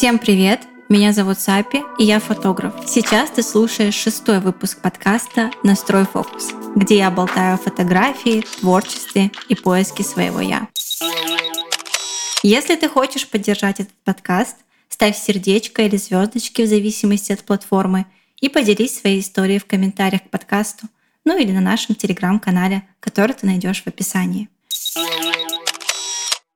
Всем 0.00 0.18
привет! 0.18 0.62
Меня 0.88 1.12
зовут 1.12 1.40
Сапи, 1.40 1.82
и 1.98 2.04
я 2.04 2.20
фотограф. 2.20 2.72
Сейчас 2.86 3.28
ты 3.28 3.42
слушаешь 3.42 3.92
шестой 3.92 4.40
выпуск 4.40 4.80
подкаста 4.80 5.50
«Настрой 5.62 6.06
фокус», 6.06 6.52
где 6.74 6.96
я 6.96 7.10
болтаю 7.10 7.56
о 7.56 7.58
фотографии, 7.58 8.42
творчестве 8.60 9.30
и 9.50 9.54
поиске 9.54 10.02
своего 10.02 10.40
«я». 10.40 10.68
Если 12.42 12.76
ты 12.76 12.88
хочешь 12.88 13.28
поддержать 13.28 13.80
этот 13.80 13.92
подкаст, 14.02 14.56
ставь 14.88 15.18
сердечко 15.18 15.82
или 15.82 15.98
звездочки 15.98 16.62
в 16.62 16.66
зависимости 16.66 17.32
от 17.32 17.44
платформы 17.44 18.06
и 18.40 18.48
поделись 18.48 18.98
своей 18.98 19.20
историей 19.20 19.58
в 19.58 19.66
комментариях 19.66 20.22
к 20.22 20.30
подкасту, 20.30 20.86
ну 21.26 21.36
или 21.36 21.52
на 21.52 21.60
нашем 21.60 21.94
телеграм-канале, 21.94 22.88
который 23.00 23.34
ты 23.34 23.44
найдешь 23.44 23.82
в 23.82 23.86
описании. 23.86 24.48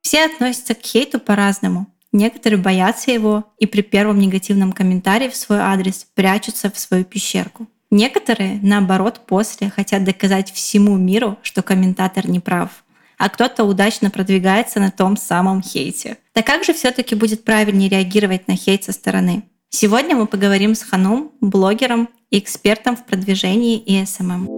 Все 0.01 0.25
относятся 0.25 0.75
к 0.75 0.81
хейту 0.81 1.21
по-разному– 1.21 1.89
Некоторые 2.15 2.61
боятся 2.61 3.11
его 3.11 3.53
и 3.59 3.67
при 3.67 3.81
первом 3.83 4.21
негативном 4.21 4.73
комментарии 4.73 5.29
в 5.29 5.35
свой 5.35 5.59
адрес 5.59 6.07
прячутся 6.15 6.71
в 6.71 6.79
свою 6.79 7.05
пещерку. 7.05 7.67
Некоторые, 7.91 8.61
наоборот, 8.63 9.23
после 9.27 9.69
хотят 9.69 10.05
доказать 10.05 10.53
всему 10.53 10.97
миру, 10.97 11.39
что 11.43 11.63
комментатор 11.63 12.29
не 12.29 12.39
прав, 12.39 12.85
а 13.19 13.29
кто-то 13.29 13.65
удачно 13.65 14.11
продвигается 14.11 14.79
на 14.79 14.93
том 14.93 15.17
самом 15.17 15.61
хейте. 15.61 16.19
Так 16.33 16.47
как 16.47 16.63
же 16.63 16.73
все-таки 16.73 17.17
будет 17.17 17.43
правильнее 17.43 17.89
реагировать 17.89 18.47
на 18.47 18.55
хейт 18.55 18.85
со 18.85 18.93
стороны? 18.93 19.43
Сегодня 19.71 20.15
мы 20.15 20.29
поговорим 20.29 20.77
с 20.77 20.85
Ханум, 20.85 21.33
блогером 21.41 22.09
и 22.31 22.39
экспертом 22.39 22.97
в 22.97 23.05
продвижении 23.05 23.77
и 23.77 24.07
SMM. 24.07 24.49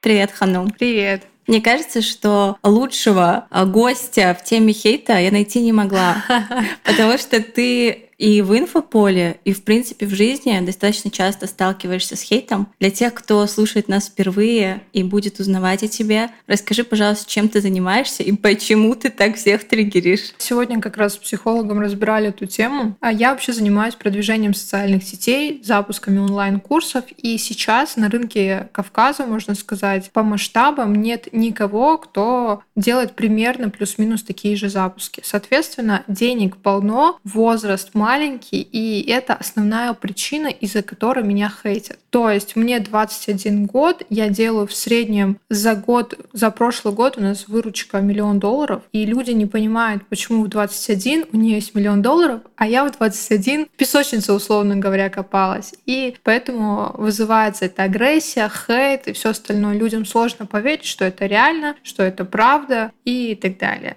Привет, 0.00 0.32
Ханум. 0.32 0.70
Привет. 0.70 1.22
Мне 1.48 1.62
кажется, 1.62 2.02
что 2.02 2.58
лучшего 2.62 3.46
а, 3.50 3.64
гостя 3.64 4.36
в 4.38 4.44
теме 4.44 4.74
хейта 4.74 5.18
я 5.18 5.30
найти 5.32 5.60
не 5.60 5.72
могла, 5.72 6.22
потому 6.84 7.16
что 7.16 7.42
ты 7.42 8.07
и 8.18 8.42
в 8.42 8.56
инфополе, 8.56 9.38
и 9.44 9.52
в 9.52 9.62
принципе 9.62 10.06
в 10.06 10.10
жизни 10.10 10.58
достаточно 10.60 11.10
часто 11.10 11.46
сталкиваешься 11.46 12.16
с 12.16 12.22
хейтом. 12.22 12.68
Для 12.80 12.90
тех, 12.90 13.14
кто 13.14 13.46
слушает 13.46 13.88
нас 13.88 14.08
впервые 14.08 14.82
и 14.92 15.02
будет 15.04 15.38
узнавать 15.40 15.84
о 15.84 15.88
тебе, 15.88 16.30
расскажи, 16.46 16.84
пожалуйста, 16.84 17.30
чем 17.30 17.48
ты 17.48 17.60
занимаешься 17.60 18.22
и 18.22 18.32
почему 18.32 18.94
ты 18.94 19.10
так 19.10 19.36
всех 19.36 19.66
триггеришь. 19.66 20.32
Сегодня 20.38 20.80
как 20.80 20.96
раз 20.96 21.14
с 21.14 21.18
психологом 21.18 21.80
разбирали 21.80 22.28
эту 22.28 22.46
тему. 22.46 22.96
А 23.00 23.12
я 23.12 23.30
вообще 23.30 23.52
занимаюсь 23.52 23.94
продвижением 23.94 24.54
социальных 24.54 25.04
сетей, 25.04 25.60
запусками 25.62 26.18
онлайн-курсов. 26.18 27.04
И 27.16 27.38
сейчас 27.38 27.96
на 27.96 28.10
рынке 28.10 28.68
Кавказа, 28.72 29.26
можно 29.26 29.54
сказать, 29.54 30.10
по 30.12 30.22
масштабам 30.22 30.94
нет 30.94 31.28
никого, 31.32 31.98
кто 31.98 32.62
делает 32.74 33.14
примерно 33.14 33.70
плюс-минус 33.70 34.22
такие 34.22 34.56
же 34.56 34.68
запуски. 34.68 35.22
Соответственно, 35.24 36.02
денег 36.08 36.56
полно, 36.56 37.18
возраст 37.22 37.94
маленький, 38.08 38.62
и 38.62 39.06
это 39.10 39.34
основная 39.34 39.92
причина, 39.92 40.46
из-за 40.46 40.82
которой 40.82 41.22
меня 41.24 41.52
хейтят. 41.62 41.98
То 42.08 42.30
есть 42.30 42.56
мне 42.56 42.80
21 42.80 43.66
год, 43.66 44.02
я 44.08 44.30
делаю 44.30 44.66
в 44.66 44.72
среднем 44.72 45.36
за 45.50 45.74
год, 45.74 46.18
за 46.32 46.50
прошлый 46.50 46.94
год 46.94 47.18
у 47.18 47.20
нас 47.20 47.48
выручка 47.48 48.00
миллион 48.00 48.38
долларов, 48.38 48.80
и 48.92 49.04
люди 49.04 49.32
не 49.32 49.44
понимают, 49.44 50.06
почему 50.08 50.44
в 50.44 50.48
21 50.48 51.26
у 51.32 51.36
нее 51.36 51.56
есть 51.56 51.74
миллион 51.74 52.00
долларов, 52.00 52.40
а 52.56 52.66
я 52.66 52.86
в 52.86 52.96
21 52.96 53.66
песочница, 53.76 54.32
условно 54.32 54.76
говоря, 54.76 55.10
копалась. 55.10 55.74
И 55.84 56.16
поэтому 56.22 56.92
вызывается 56.94 57.66
эта 57.66 57.82
агрессия, 57.82 58.48
хейт 58.48 59.08
и 59.08 59.12
все 59.12 59.30
остальное. 59.30 59.74
Людям 59.74 60.06
сложно 60.06 60.46
поверить, 60.46 60.86
что 60.86 61.04
это 61.04 61.26
реально, 61.26 61.76
что 61.82 62.02
это 62.02 62.24
правда 62.24 62.90
и 63.04 63.34
так 63.34 63.58
далее. 63.58 63.96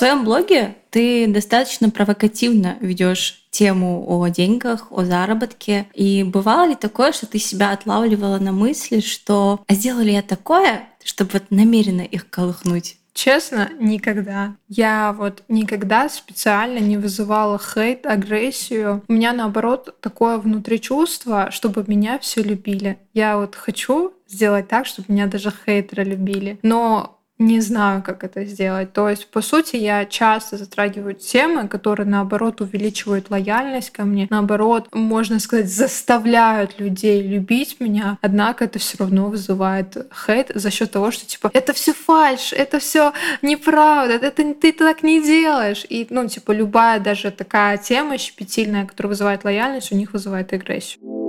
В 0.00 0.02
своем 0.02 0.24
блоге 0.24 0.76
ты 0.88 1.26
достаточно 1.26 1.90
провокативно 1.90 2.78
ведешь 2.80 3.44
тему 3.50 4.02
о 4.08 4.26
деньгах, 4.28 4.90
о 4.90 5.04
заработке. 5.04 5.88
И 5.92 6.22
бывало 6.24 6.68
ли 6.68 6.74
такое, 6.74 7.12
что 7.12 7.26
ты 7.26 7.38
себя 7.38 7.72
отлавливала 7.72 8.38
на 8.38 8.50
мысли, 8.50 9.00
что 9.00 9.62
а 9.68 9.74
сделала 9.74 10.00
ли 10.00 10.14
я 10.14 10.22
такое, 10.22 10.88
чтобы 11.04 11.32
вот 11.34 11.50
намеренно 11.50 12.00
их 12.00 12.30
колыхнуть? 12.30 12.96
Честно, 13.12 13.68
никогда. 13.78 14.54
Я 14.68 15.14
вот 15.18 15.42
никогда 15.48 16.08
специально 16.08 16.78
не 16.78 16.96
вызывала 16.96 17.58
хейт, 17.58 18.06
агрессию. 18.06 19.04
У 19.06 19.12
меня 19.12 19.34
наоборот 19.34 20.00
такое 20.00 20.38
внутри 20.38 20.80
чувство, 20.80 21.50
чтобы 21.50 21.84
меня 21.86 22.18
все 22.20 22.42
любили. 22.42 22.98
Я 23.12 23.36
вот 23.36 23.54
хочу 23.54 24.14
сделать 24.26 24.66
так, 24.68 24.86
чтобы 24.86 25.12
меня 25.12 25.26
даже 25.26 25.52
хейтеры 25.66 26.04
любили. 26.04 26.58
Но 26.62 27.19
не 27.40 27.60
знаю, 27.60 28.02
как 28.02 28.22
это 28.22 28.44
сделать. 28.44 28.92
То 28.92 29.08
есть, 29.08 29.26
по 29.28 29.40
сути, 29.40 29.76
я 29.76 30.04
часто 30.04 30.58
затрагиваю 30.58 31.14
темы, 31.14 31.68
которые, 31.68 32.06
наоборот, 32.06 32.60
увеличивают 32.60 33.30
лояльность 33.30 33.90
ко 33.90 34.04
мне, 34.04 34.26
наоборот, 34.30 34.88
можно 34.92 35.40
сказать, 35.40 35.72
заставляют 35.72 36.78
людей 36.78 37.22
любить 37.22 37.80
меня, 37.80 38.18
однако 38.20 38.66
это 38.66 38.78
все 38.78 38.98
равно 38.98 39.28
вызывает 39.28 39.96
хейт 40.26 40.52
за 40.54 40.70
счет 40.70 40.90
того, 40.90 41.10
что, 41.10 41.26
типа, 41.26 41.50
это 41.54 41.72
все 41.72 41.94
фальш, 41.94 42.52
это 42.52 42.78
все 42.78 43.12
неправда, 43.40 44.14
это 44.14 44.54
ты 44.54 44.72
так 44.72 45.02
не 45.02 45.22
делаешь. 45.22 45.86
И, 45.88 46.06
ну, 46.10 46.28
типа, 46.28 46.52
любая 46.52 47.00
даже 47.00 47.30
такая 47.30 47.78
тема 47.78 48.18
щепетильная, 48.18 48.84
которая 48.84 49.08
вызывает 49.08 49.44
лояльность, 49.44 49.92
у 49.92 49.96
них 49.96 50.12
вызывает 50.12 50.52
агрессию 50.52 51.19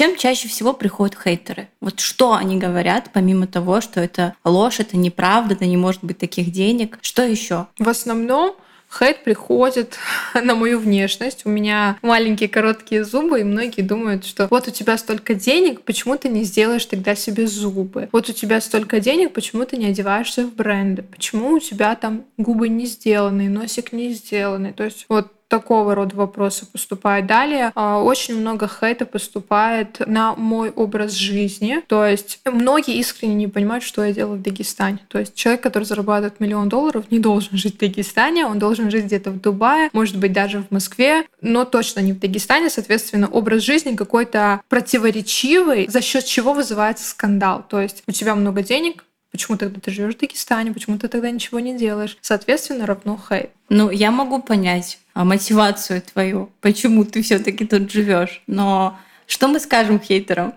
чем 0.00 0.16
чаще 0.16 0.48
всего 0.48 0.72
приходят 0.72 1.14
хейтеры? 1.14 1.68
Вот 1.82 2.00
что 2.00 2.32
они 2.32 2.56
говорят, 2.56 3.10
помимо 3.12 3.46
того, 3.46 3.82
что 3.82 4.00
это 4.00 4.34
ложь, 4.44 4.80
это 4.80 4.96
неправда, 4.96 5.56
да 5.56 5.66
не 5.66 5.76
может 5.76 6.02
быть 6.02 6.16
таких 6.16 6.52
денег. 6.52 6.98
Что 7.02 7.22
еще? 7.22 7.66
В 7.78 7.86
основном 7.86 8.56
Хейт 8.98 9.22
приходит 9.24 9.98
на 10.34 10.54
мою 10.54 10.78
внешность. 10.78 11.44
У 11.44 11.50
меня 11.50 11.98
маленькие 12.00 12.48
короткие 12.48 13.04
зубы, 13.04 13.40
и 13.40 13.44
многие 13.44 13.82
думают, 13.82 14.24
что 14.24 14.48
вот 14.50 14.68
у 14.68 14.70
тебя 14.70 14.96
столько 14.96 15.34
денег, 15.34 15.82
почему 15.82 16.16
ты 16.16 16.30
не 16.30 16.44
сделаешь 16.44 16.86
тогда 16.86 17.14
себе 17.14 17.46
зубы? 17.46 18.08
Вот 18.10 18.30
у 18.30 18.32
тебя 18.32 18.62
столько 18.62 19.00
денег, 19.00 19.34
почему 19.34 19.66
ты 19.66 19.76
не 19.76 19.84
одеваешься 19.84 20.46
в 20.46 20.54
бренды? 20.54 21.02
Почему 21.02 21.50
у 21.50 21.60
тебя 21.60 21.94
там 21.94 22.24
губы 22.38 22.70
не 22.70 22.86
сделаны, 22.86 23.50
носик 23.50 23.92
не 23.92 24.14
сделанный? 24.14 24.72
То 24.72 24.84
есть 24.84 25.04
вот 25.10 25.30
такого 25.50 25.94
рода 25.96 26.14
вопросы 26.14 26.64
поступают. 26.64 27.26
Далее 27.26 27.72
а, 27.74 28.00
очень 28.00 28.40
много 28.40 28.68
хейта 28.68 29.04
поступает 29.04 30.00
на 30.06 30.34
мой 30.36 30.70
образ 30.70 31.12
жизни. 31.12 31.82
То 31.88 32.06
есть 32.06 32.40
многие 32.44 32.96
искренне 32.98 33.34
не 33.34 33.48
понимают, 33.48 33.82
что 33.82 34.04
я 34.04 34.12
делаю 34.12 34.38
в 34.38 34.42
Дагестане. 34.42 35.00
То 35.08 35.18
есть 35.18 35.34
человек, 35.34 35.60
который 35.60 35.84
зарабатывает 35.84 36.38
миллион 36.38 36.68
долларов, 36.68 37.06
не 37.10 37.18
должен 37.18 37.58
жить 37.58 37.74
в 37.74 37.78
Дагестане, 37.78 38.46
он 38.46 38.60
должен 38.60 38.90
жить 38.90 39.06
где-то 39.06 39.32
в 39.32 39.40
Дубае, 39.40 39.90
может 39.92 40.16
быть, 40.16 40.32
даже 40.32 40.62
в 40.62 40.70
Москве, 40.70 41.26
но 41.42 41.64
точно 41.64 41.98
не 42.00 42.12
в 42.12 42.20
Дагестане. 42.20 42.70
Соответственно, 42.70 43.26
образ 43.26 43.62
жизни 43.64 43.96
какой-то 43.96 44.60
противоречивый, 44.68 45.88
за 45.88 46.00
счет 46.00 46.24
чего 46.24 46.52
вызывается 46.52 47.04
скандал. 47.04 47.64
То 47.68 47.80
есть 47.80 48.04
у 48.06 48.12
тебя 48.12 48.36
много 48.36 48.62
денег, 48.62 49.04
Почему 49.30 49.56
тогда 49.56 49.80
ты 49.80 49.90
живешь 49.90 50.16
в 50.16 50.18
Дагестане? 50.18 50.72
Почему 50.72 50.98
ты 50.98 51.08
тогда 51.08 51.30
ничего 51.30 51.60
не 51.60 51.76
делаешь? 51.76 52.18
Соответственно, 52.20 52.86
равно 52.86 53.18
хейт. 53.28 53.50
Ну, 53.68 53.90
я 53.90 54.10
могу 54.10 54.42
понять 54.42 54.98
а, 55.14 55.24
мотивацию 55.24 56.02
твою, 56.02 56.50
почему 56.60 57.04
ты 57.04 57.22
все-таки 57.22 57.64
тут 57.64 57.90
живешь. 57.92 58.42
Но 58.46 58.98
что 59.26 59.46
мы 59.46 59.60
скажем 59.60 60.00
хейтерам? 60.00 60.54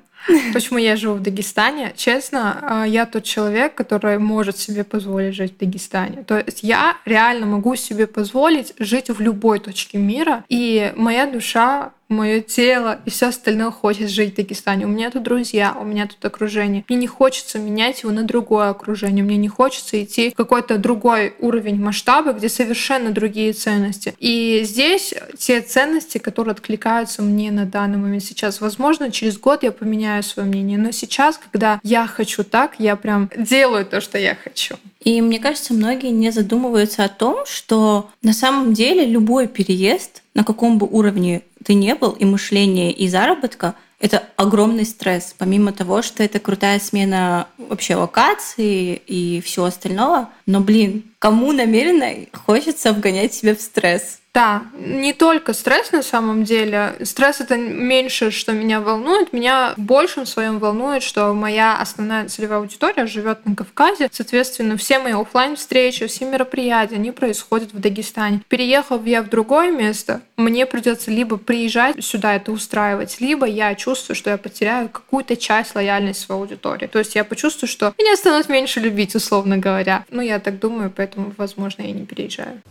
Почему 0.54 0.80
я 0.80 0.96
живу 0.96 1.16
в 1.16 1.22
Дагестане? 1.22 1.94
Честно, 1.96 2.60
а, 2.62 2.88
я 2.88 3.06
тот 3.06 3.24
человек, 3.24 3.76
который 3.76 4.18
может 4.20 4.58
себе 4.58 4.84
позволить 4.84 5.36
жить 5.36 5.54
в 5.54 5.58
Дагестане. 5.58 6.24
То 6.24 6.40
есть 6.40 6.64
я 6.64 6.98
реально 7.06 7.46
могу 7.46 7.76
себе 7.76 8.08
позволить 8.08 8.74
жить 8.80 9.10
в 9.10 9.20
любой 9.22 9.60
точке 9.60 9.98
мира, 9.98 10.44
и 10.50 10.94
моя 10.96 11.28
душа 11.28 11.92
мое 12.14 12.40
тело 12.42 13.00
и 13.06 13.10
все 13.10 13.28
остальное 13.28 13.72
хочет 13.72 14.10
жить 14.10 14.34
в 14.34 14.36
Дагестане. 14.38 14.86
У 14.86 14.90
меня 14.90 15.12
тут 15.12 15.24
друзья, 15.24 15.76
у 15.80 15.84
меня 15.84 16.08
тут 16.08 16.24
окружение. 16.24 16.86
Мне 16.88 16.98
не 16.98 17.08
хочется 17.08 17.60
менять 17.60 18.04
его 18.04 18.12
на 18.12 18.24
другое 18.24 18.70
окружение. 18.70 19.24
Мне 19.24 19.38
не 19.38 19.48
хочется 19.48 20.02
идти 20.02 20.30
в 20.30 20.36
какой-то 20.36 20.78
другой 20.78 21.36
уровень 21.40 21.80
масштаба, 21.82 22.34
где 22.34 22.50
совершенно 22.50 23.12
другие 23.12 23.54
ценности. 23.54 24.16
И 24.20 24.62
здесь 24.64 25.14
те 25.38 25.62
ценности, 25.62 26.18
которые 26.18 26.54
откликаются 26.54 27.22
мне 27.22 27.52
на 27.52 27.66
данный 27.66 27.98
момент 27.98 28.24
сейчас. 28.24 28.62
Возможно, 28.62 29.12
через 29.12 29.38
год 29.38 29.64
я 29.64 29.72
поменяю 29.72 30.24
свое 30.24 30.48
мнение. 30.48 30.78
Но 30.78 30.92
сейчас, 30.92 31.40
когда 31.52 31.80
я 31.84 32.08
хочу 32.08 32.44
так, 32.44 32.76
я 32.80 32.96
прям 32.96 33.30
делаю 33.36 33.86
то, 33.86 34.02
что 34.02 34.18
я 34.18 34.36
хочу. 34.36 34.76
И 35.04 35.22
мне 35.22 35.40
кажется, 35.40 35.74
многие 35.74 36.12
не 36.12 36.32
задумываются 36.32 37.04
о 37.04 37.10
том, 37.10 37.46
что 37.46 38.10
на 38.22 38.34
самом 38.34 38.74
деле 38.74 39.06
любой 39.06 39.48
переезд, 39.48 40.24
на 40.34 40.44
каком 40.44 40.78
бы 40.78 40.88
уровне 40.88 41.42
ты 41.64 41.74
не 41.74 41.96
был, 41.96 42.12
и 42.12 42.26
мышление, 42.26 42.92
и 42.92 43.08
заработка, 43.08 43.76
это 44.00 44.24
огромный 44.36 44.86
стресс. 44.86 45.34
Помимо 45.38 45.72
того, 45.72 46.02
что 46.02 46.24
это 46.24 46.40
крутая 46.40 46.80
смена 46.80 47.48
вообще 47.58 47.96
локации 47.96 48.96
и 48.96 49.40
всего 49.42 49.66
остального. 49.66 50.30
Но, 50.46 50.60
блин, 50.60 51.06
кому 51.20 51.54
намеренно 51.54 52.26
хочется 52.34 52.92
вгонять 52.92 53.34
себя 53.34 53.56
в 53.56 53.62
стресс? 53.62 54.20
Да, 54.34 54.64
не 54.80 55.14
только 55.14 55.54
стресс 55.54 55.92
на 55.92 56.02
самом 56.02 56.44
деле. 56.44 56.96
Стресс 57.04 57.40
это 57.40 57.56
меньше, 57.56 58.32
что 58.32 58.52
меня 58.52 58.82
волнует. 58.82 59.32
Меня 59.32 59.76
в 59.78 59.82
большем 59.82 60.26
своем 60.26 60.58
волнует, 60.58 61.04
что 61.04 61.34
моя 61.34 61.78
основная 61.80 62.28
целевая 62.28 62.60
аудитория 62.60 63.06
живет 63.06 63.46
на 63.46 63.56
Кавказе. 63.56 64.10
Соответственно, 64.12 64.76
все 64.76 64.98
мои 64.98 65.14
офлайн 65.14 65.56
встречи, 65.56 66.08
все 66.08 66.26
мероприятия, 66.26 66.96
они 66.96 67.12
происходят 67.12 67.74
в 67.74 67.80
Дагестане. 67.80 68.42
Переехав 68.48 69.06
я 69.06 69.22
в 69.22 69.30
другое 69.30 69.72
место, 69.72 70.22
мне 70.36 70.66
придется 70.66 71.12
либо 71.12 71.38
приезжать 71.38 72.04
сюда 72.04 72.36
это 72.36 72.52
устраивать, 72.52 73.22
либо 73.22 73.46
я 73.46 73.76
чувствую, 73.76 74.16
что 74.16 74.32
я 74.32 74.38
потеряю 74.38 74.90
какую-то 74.90 75.36
часть 75.36 75.76
лояльности 75.76 76.26
своей 76.26 76.42
аудитории. 76.42 76.88
То 76.88 76.98
есть 76.98 77.14
я 77.14 77.24
почувствую, 77.24 77.70
что 77.70 77.94
меня 78.00 78.16
станут 78.16 78.50
меньше 78.50 78.80
любить, 78.80 79.14
условно 79.14 79.58
говоря. 79.58 80.06
Ну, 80.10 80.22
я 80.22 80.40
так 80.40 80.58
думаю, 80.58 80.92
поэтому, 80.96 81.32
возможно, 81.38 81.84
я 81.84 81.92
не 81.92 82.06
переезжаю. 82.06 82.62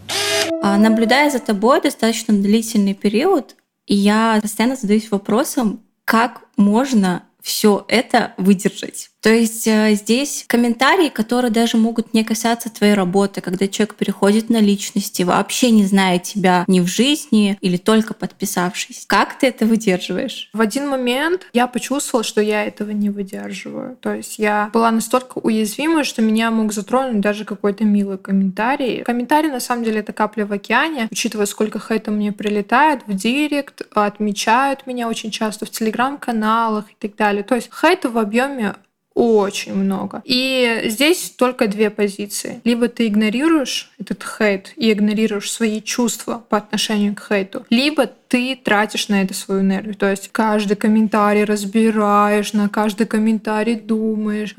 А, 0.63 0.77
наблюдая 0.77 1.31
за 1.31 1.39
тобой 1.39 1.81
достаточно 1.81 2.35
длительный 2.35 2.95
период, 2.95 3.57
я 3.87 4.39
постоянно 4.43 4.77
задаюсь 4.77 5.11
вопросом, 5.11 5.83
как 6.05 6.43
можно 6.57 7.25
все 7.41 7.85
это 7.89 8.35
выдержать. 8.37 9.12
То 9.23 9.31
есть 9.31 9.69
э, 9.69 9.95
здесь 9.95 10.45
комментарии, 10.49 11.09
которые 11.09 11.53
даже 11.53 11.77
могут 11.77 12.13
не 12.13 12.25
касаться 12.25 12.71
твоей 12.71 12.95
работы, 12.95 13.41
когда 13.41 13.69
человек 13.69 13.95
переходит 13.95 14.51
на 14.51 14.61
личности, 14.61 15.23
вообще 15.23 15.71
не 15.71 15.85
зная 15.85 16.19
тебя 16.19 16.65
ни 16.67 16.81
в 16.81 16.89
жизни 16.89 17.57
или 17.61 17.77
только 17.77 18.15
подписавшись. 18.15 19.05
Как 19.07 19.39
ты 19.39 19.47
это 19.47 19.65
выдерживаешь? 19.65 20.51
В 20.53 20.61
один 20.61 20.89
момент 20.89 21.47
я 21.53 21.69
почувствовала, 21.69 22.25
что 22.25 22.41
я 22.41 22.65
этого 22.65 22.91
не 22.91 23.11
выдерживаю. 23.11 23.97
То 24.01 24.13
есть 24.13 24.41
я 24.41 24.71
была 24.73 24.91
настолько 24.91 25.39
уязвима, 25.39 26.03
что 26.03 26.21
меня 26.21 26.51
мог 26.51 26.73
затронуть 26.73 27.21
даже 27.21 27.45
какой-то 27.45 27.85
милый 27.85 28.19
комментарий. 28.19 29.05
Комментарий, 29.05 29.51
на 29.51 29.61
самом 29.61 29.85
деле, 29.85 30.01
это 30.01 30.13
капля 30.13 30.47
в 30.47 30.53
океане, 30.53 31.07
учитывая, 31.13 31.47
сколько 31.47 31.79
хейта 31.79 32.11
мне 32.11 32.33
прилетает 32.33 33.03
в 33.07 33.15
директ, 33.15 33.83
отмечают 33.93 34.89
меня 34.89 35.09
очень 35.09 35.31
часто 35.31 35.65
в 35.65 35.71
телеграм-каналах 35.71 36.87
и 36.91 36.97
так 36.99 37.15
далее. 37.15 37.45
То 37.45 37.55
есть 37.55 37.71
хейта 37.73 38.11
в 38.11 38.19
объеме 38.19 38.75
очень 39.15 39.75
много. 39.75 40.23
И 40.25 40.83
здесь 40.87 41.31
только 41.31 41.69
две 41.69 41.91
позиции. 41.91 42.61
Либо 42.65 42.89
ты 42.89 43.07
игнорируешь 43.07 43.91
этот 43.99 44.25
хейт 44.25 44.73
и 44.77 44.93
игнорируешь 44.93 45.51
свои 45.51 45.81
чувства 45.81 46.45
по 46.49 46.59
отношению 46.59 47.15
к 47.15 47.27
хейту, 47.27 47.65
либо 47.71 48.07
ты 48.07 48.57
тратишь 48.57 49.09
на 49.09 49.23
это 49.23 49.35
свою 49.35 49.61
энергию. 49.61 49.95
То 49.95 50.11
есть 50.11 50.31
каждый 50.33 50.77
комментарий 50.77 51.45
разбираешь, 51.45 52.53
на 52.55 52.69
каждый 52.69 53.07
комментарий 53.07 53.75
думаешь, 53.75 54.55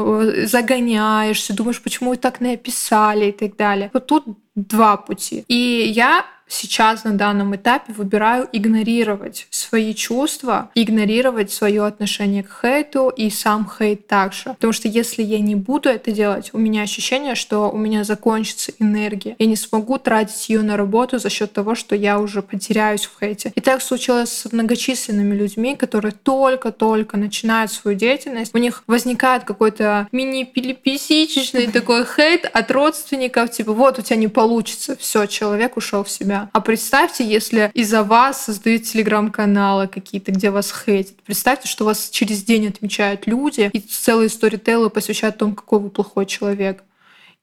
загоняешься, 0.48 1.56
думаешь, 1.56 1.82
почему 1.82 2.16
так 2.16 2.40
написали 2.40 3.28
и 3.28 3.32
так 3.32 3.56
далее. 3.56 3.90
Вот 3.94 4.06
тут 4.06 4.26
два 4.56 4.98
пути. 4.98 5.44
И 5.48 5.92
я 5.96 6.26
сейчас 6.48 7.04
на 7.04 7.14
данном 7.18 7.56
этапе 7.56 7.94
выбираю 7.94 8.48
игнорировать 8.52 9.48
свои 9.50 9.94
чувства, 9.94 10.70
игнорировать 10.76 11.52
свое 11.52 11.86
отношение 11.86 12.44
к 12.44 12.62
хейту 12.62 13.10
и 13.10 13.30
сам 13.30 13.70
хейт 13.70 14.08
также. 14.08 14.46
Потому 14.46 14.74
что 14.74 14.88
если 14.88 15.24
я 15.24 15.40
не 15.40 15.56
буду 15.56 15.90
это 15.90 16.12
делать, 16.12 16.52
у 16.54 16.58
меня 16.58 16.82
ощущение, 16.84 17.36
что 17.36 17.70
у 17.70 17.78
меня 17.78 18.04
закончится 18.04 18.72
энергия. 18.80 19.36
Я 19.40 19.46
не 19.46 19.56
смогу 19.56 19.98
тратить 19.98 20.50
ее 20.50 20.62
на 20.62 20.78
работу 20.78 21.20
за 21.20 21.30
счет 21.30 21.54
того, 21.54 21.76
что 21.76 21.96
я 21.96 22.20
уже 22.20 22.42
потеряюсь 22.42 23.06
в 23.06 23.20
хейте. 23.20 23.52
И 23.56 23.62
так 23.62 23.82
случилось 23.82 24.32
с 24.32 24.52
многочисленными 24.52 25.36
людьми, 25.36 25.76
которые 25.76 26.12
только-только 26.12 27.18
начинают 27.18 27.72
свою 27.72 27.98
деятельность. 27.98 28.54
У 28.54 28.58
них 28.58 28.84
возникает 28.88 29.44
какой-то 29.44 30.08
мини-пилиписичный 30.12 31.68
такой 31.68 32.06
хейт 32.06 32.50
от 32.52 32.72
родственников, 32.72 33.52
типа 33.52 33.74
вот 33.74 34.00
у 34.00 34.02
тебя 34.02 34.18
не 34.18 34.28
получится, 34.28 34.96
все, 34.96 35.26
человек 35.26 35.78
ушел 35.78 36.04
в 36.04 36.10
себя. 36.10 36.33
А 36.52 36.62
представьте, 36.62 37.24
если 37.24 37.72
из-за 37.74 38.04
вас 38.04 38.46
создают 38.46 38.84
телеграм-каналы 38.84 39.88
какие-то, 39.88 40.32
где 40.32 40.50
вас 40.50 40.74
хейтят. 40.86 41.16
Представьте, 41.26 41.68
что 41.68 41.86
вас 41.86 42.10
через 42.10 42.44
день 42.44 42.68
отмечают 42.68 43.28
люди, 43.28 43.70
и 43.74 43.80
целые 43.80 44.30
сторителлы 44.30 44.90
посвящают 44.90 45.38
тому, 45.38 45.54
какой 45.54 45.80
вы 45.80 45.90
плохой 45.90 46.26
человек. 46.26 46.84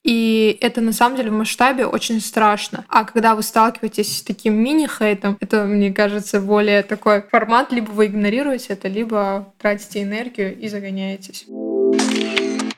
И 0.03 0.57
это 0.63 0.81
на 0.81 0.93
самом 0.93 1.17
деле 1.17 1.31
в 1.31 1.35
масштабе 1.35 1.85
очень 1.85 2.21
страшно. 2.21 2.87
А 2.89 3.05
когда 3.05 3.35
вы 3.35 3.43
сталкиваетесь 3.43 4.19
с 4.19 4.23
таким 4.23 4.55
мини-хейтом, 4.55 5.37
это, 5.41 5.65
мне 5.65 5.93
кажется, 5.93 6.41
более 6.41 6.83
такой 6.83 7.23
формат, 7.23 7.71
либо 7.71 7.91
вы 7.91 8.07
игнорируете 8.07 8.73
это, 8.73 8.89
либо 8.89 9.53
тратите 9.59 10.03
энергию 10.03 10.59
и 10.59 10.69
загоняетесь. 10.69 11.45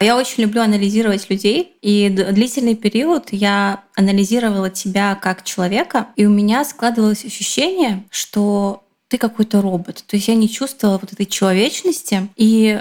Я 0.02 0.16
очень 0.16 0.42
люблю 0.42 0.62
анализировать 0.62 1.30
людей, 1.30 1.76
и 1.80 2.08
длительный 2.08 2.74
период 2.74 3.28
я 3.30 3.84
анализировала 3.94 4.68
тебя 4.68 5.14
как 5.14 5.44
человека, 5.44 6.08
и 6.16 6.26
у 6.26 6.30
меня 6.30 6.64
складывалось 6.64 7.24
ощущение, 7.24 8.04
что 8.10 8.82
ты 9.08 9.18
какой-то 9.18 9.62
робот. 9.62 10.04
То 10.06 10.16
есть 10.16 10.28
я 10.28 10.34
не 10.34 10.48
чувствовала 10.48 10.98
вот 10.98 11.12
этой 11.12 11.26
человечности, 11.26 12.28
и 12.36 12.80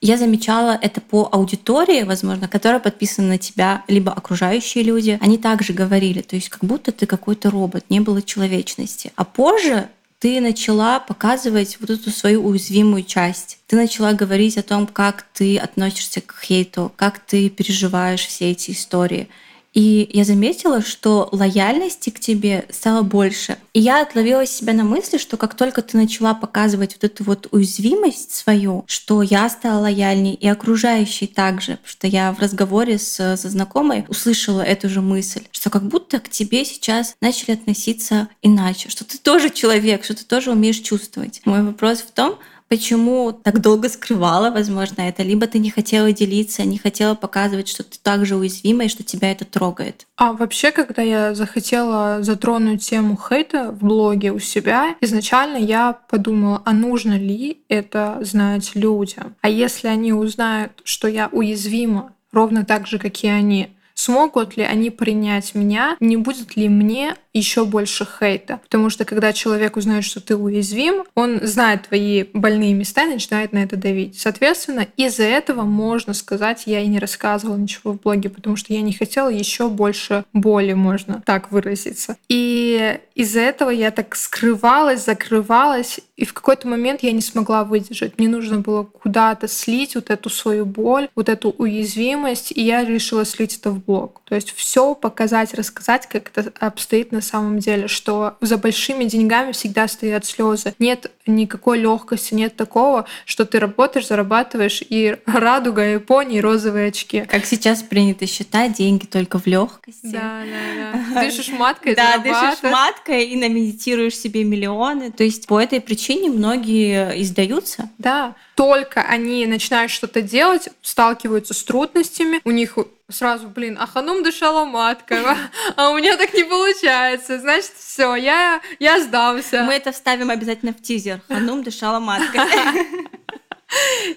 я 0.00 0.16
замечала 0.16 0.78
это 0.80 1.00
по 1.00 1.28
аудитории, 1.30 2.02
возможно, 2.02 2.48
которая 2.48 2.80
подписана 2.80 3.28
на 3.28 3.38
тебя, 3.38 3.84
либо 3.86 4.12
окружающие 4.12 4.82
люди. 4.82 5.18
Они 5.20 5.38
также 5.38 5.72
говорили, 5.72 6.22
то 6.22 6.36
есть 6.36 6.48
как 6.48 6.64
будто 6.64 6.90
ты 6.90 7.06
какой-то 7.06 7.50
робот, 7.50 7.84
не 7.88 8.00
было 8.00 8.20
человечности. 8.22 9.12
А 9.14 9.24
позже 9.24 9.88
ты 10.22 10.40
начала 10.40 11.00
показывать 11.00 11.78
вот 11.80 11.90
эту 11.90 12.12
свою 12.12 12.46
уязвимую 12.46 13.02
часть. 13.02 13.58
Ты 13.66 13.74
начала 13.74 14.12
говорить 14.12 14.56
о 14.56 14.62
том, 14.62 14.86
как 14.86 15.26
ты 15.34 15.58
относишься 15.58 16.20
к 16.20 16.36
хейту, 16.40 16.92
как 16.94 17.18
ты 17.18 17.50
переживаешь 17.50 18.24
все 18.24 18.52
эти 18.52 18.70
истории. 18.70 19.28
И 19.72 20.08
я 20.12 20.24
заметила, 20.24 20.82
что 20.82 21.28
лояльности 21.32 22.10
к 22.10 22.20
тебе 22.20 22.66
стало 22.70 23.02
больше. 23.02 23.56
И 23.72 23.80
я 23.80 24.02
отловила 24.02 24.46
себя 24.46 24.74
на 24.74 24.84
мысли, 24.84 25.18
что 25.18 25.36
как 25.36 25.54
только 25.54 25.82
ты 25.82 25.96
начала 25.96 26.34
показывать 26.34 26.94
вот 26.94 27.04
эту 27.04 27.24
вот 27.24 27.48
уязвимость 27.52 28.34
свою, 28.34 28.84
что 28.86 29.22
я 29.22 29.48
стала 29.48 29.82
лояльней 29.82 30.34
и 30.34 30.46
окружающие 30.46 31.28
также, 31.28 31.78
что 31.84 32.06
я 32.06 32.32
в 32.32 32.38
разговоре 32.38 32.98
с, 32.98 33.36
со 33.36 33.48
знакомой 33.48 34.04
услышала 34.08 34.60
эту 34.60 34.88
же 34.88 35.00
мысль, 35.00 35.42
что 35.50 35.70
как 35.70 35.84
будто 35.84 36.20
к 36.20 36.28
тебе 36.28 36.64
сейчас 36.64 37.16
начали 37.20 37.52
относиться 37.52 38.28
иначе, 38.42 38.90
что 38.90 39.04
ты 39.04 39.18
тоже 39.18 39.50
человек, 39.50 40.04
что 40.04 40.14
ты 40.14 40.24
тоже 40.24 40.50
умеешь 40.50 40.80
чувствовать. 40.80 41.40
Мой 41.44 41.62
вопрос 41.62 42.00
в 42.00 42.10
том, 42.10 42.38
почему 42.72 43.32
так 43.32 43.60
долго 43.60 43.90
скрывала, 43.90 44.50
возможно, 44.50 45.02
это, 45.02 45.22
либо 45.22 45.46
ты 45.46 45.58
не 45.58 45.68
хотела 45.68 46.10
делиться, 46.10 46.64
не 46.64 46.78
хотела 46.78 47.14
показывать, 47.14 47.68
что 47.68 47.82
ты 47.82 47.98
так 48.02 48.24
же 48.24 48.34
уязвима 48.34 48.84
и 48.84 48.88
что 48.88 49.02
тебя 49.02 49.30
это 49.30 49.44
трогает. 49.44 50.06
А 50.16 50.32
вообще, 50.32 50.70
когда 50.70 51.02
я 51.02 51.34
захотела 51.34 52.22
затронуть 52.22 52.82
тему 52.82 53.18
хейта 53.18 53.72
в 53.72 53.84
блоге 53.84 54.32
у 54.32 54.38
себя, 54.38 54.96
изначально 55.02 55.58
я 55.58 55.92
подумала, 55.92 56.62
а 56.64 56.72
нужно 56.72 57.18
ли 57.18 57.58
это 57.68 58.16
знать 58.22 58.70
людям? 58.74 59.34
А 59.42 59.50
если 59.50 59.88
они 59.88 60.14
узнают, 60.14 60.72
что 60.82 61.08
я 61.08 61.28
уязвима, 61.30 62.14
ровно 62.32 62.64
так 62.64 62.86
же, 62.86 62.98
как 62.98 63.22
и 63.22 63.28
они, 63.28 63.68
смогут 63.92 64.56
ли 64.56 64.62
они 64.62 64.88
принять 64.88 65.54
меня, 65.54 65.98
не 66.00 66.16
будет 66.16 66.56
ли 66.56 66.70
мне 66.70 67.16
еще 67.32 67.64
больше 67.64 68.06
хейта. 68.06 68.60
Потому 68.64 68.90
что 68.90 69.04
когда 69.04 69.32
человек 69.32 69.76
узнает, 69.76 70.04
что 70.04 70.20
ты 70.20 70.36
уязвим, 70.36 71.04
он 71.14 71.40
знает 71.42 71.88
твои 71.88 72.24
больные 72.32 72.74
места 72.74 73.04
и 73.04 73.14
начинает 73.14 73.52
на 73.52 73.62
это 73.62 73.76
давить. 73.76 74.20
Соответственно, 74.20 74.86
из-за 74.96 75.24
этого 75.24 75.62
можно 75.62 76.14
сказать, 76.14 76.64
я 76.66 76.80
и 76.80 76.86
не 76.86 76.98
рассказывала 76.98 77.56
ничего 77.56 77.92
в 77.92 78.00
блоге, 78.00 78.28
потому 78.28 78.56
что 78.56 78.72
я 78.72 78.82
не 78.82 78.92
хотела 78.92 79.28
еще 79.28 79.68
больше 79.68 80.24
боли, 80.32 80.74
можно 80.74 81.22
так 81.24 81.50
выразиться. 81.52 82.16
И 82.28 82.98
из-за 83.14 83.40
этого 83.40 83.70
я 83.70 83.90
так 83.90 84.14
скрывалась, 84.14 85.04
закрывалась, 85.04 86.00
и 86.16 86.24
в 86.24 86.32
какой-то 86.34 86.68
момент 86.68 87.02
я 87.02 87.12
не 87.12 87.20
смогла 87.20 87.64
выдержать. 87.64 88.18
Мне 88.18 88.28
нужно 88.28 88.58
было 88.58 88.84
куда-то 88.84 89.48
слить 89.48 89.94
вот 89.94 90.10
эту 90.10 90.28
свою 90.30 90.66
боль, 90.66 91.08
вот 91.14 91.28
эту 91.28 91.50
уязвимость, 91.50 92.52
и 92.52 92.62
я 92.62 92.84
решила 92.84 93.24
слить 93.24 93.56
это 93.56 93.70
в 93.70 93.82
блог. 93.84 94.20
То 94.24 94.34
есть 94.34 94.52
все 94.52 94.94
показать, 94.94 95.54
рассказать, 95.54 96.06
как 96.06 96.30
это 96.34 96.52
обстоит 96.58 97.12
на 97.12 97.21
самом 97.22 97.58
деле, 97.58 97.88
что 97.88 98.36
за 98.40 98.58
большими 98.58 99.04
деньгами 99.04 99.52
всегда 99.52 99.88
стоят 99.88 100.24
слезы. 100.24 100.74
Нет 100.78 101.10
никакой 101.26 101.78
легкости, 101.78 102.34
нет 102.34 102.56
такого, 102.56 103.06
что 103.24 103.44
ты 103.44 103.58
работаешь, 103.58 104.08
зарабатываешь 104.08 104.82
и 104.88 105.16
радуга, 105.26 105.82
Японии, 105.82 106.40
розовые 106.40 106.88
очки. 106.88 107.22
Как 107.22 107.46
сейчас 107.46 107.82
принято 107.82 108.26
считать, 108.26 108.74
деньги 108.74 109.06
только 109.06 109.38
в 109.38 109.46
легкости. 109.46 110.06
Да, 110.06 110.42
да, 110.44 111.02
да. 111.14 111.22
Дышишь 111.22 111.50
маткой, 111.50 111.94
Да, 111.94 112.18
дышишь 112.18 112.62
маткой 112.62 113.26
и 113.26 113.36
намедитируешь 113.36 114.16
себе 114.16 114.44
миллионы. 114.44 115.12
То 115.12 115.24
есть 115.24 115.46
по 115.46 115.60
этой 115.60 115.80
причине 115.80 116.30
многие 116.30 117.20
издаются. 117.20 117.90
Да, 117.98 118.34
только 118.54 119.02
они 119.02 119.46
начинают 119.46 119.90
что-то 119.90 120.22
делать, 120.22 120.68
сталкиваются 120.82 121.54
с 121.54 121.62
трудностями, 121.62 122.40
у 122.44 122.50
них 122.50 122.76
сразу, 123.12 123.48
блин, 123.48 123.76
а 123.80 123.86
ханум 123.86 124.22
дышала 124.22 124.64
маткой, 124.64 125.18
а 125.76 125.90
у 125.90 125.96
меня 125.96 126.16
так 126.16 126.34
не 126.34 126.44
получается. 126.44 127.38
Значит, 127.38 127.72
все, 127.78 128.14
я, 128.14 128.60
я 128.78 129.00
сдался. 129.00 129.62
Мы 129.64 129.74
это 129.74 129.92
вставим 129.92 130.30
обязательно 130.30 130.72
в 130.72 130.82
тизер. 130.82 131.11
Ханум 131.28 131.62
дышала 131.62 132.00
маткой. 132.00 132.40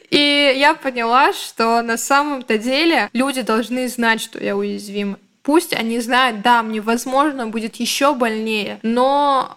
И 0.10 0.54
я 0.58 0.76
поняла, 0.76 1.34
что 1.34 1.82
на 1.82 1.98
самом-то 1.98 2.58
деле 2.58 3.10
люди 3.14 3.42
должны 3.42 3.88
знать, 3.88 4.22
что 4.22 4.44
я 4.44 4.56
уязвима. 4.58 5.18
Пусть 5.44 5.74
они 5.74 6.00
знают, 6.00 6.42
да, 6.42 6.64
мне, 6.64 6.82
возможно, 6.82 7.46
будет 7.46 7.76
еще 7.76 8.16
больнее, 8.16 8.80
но 8.82 9.56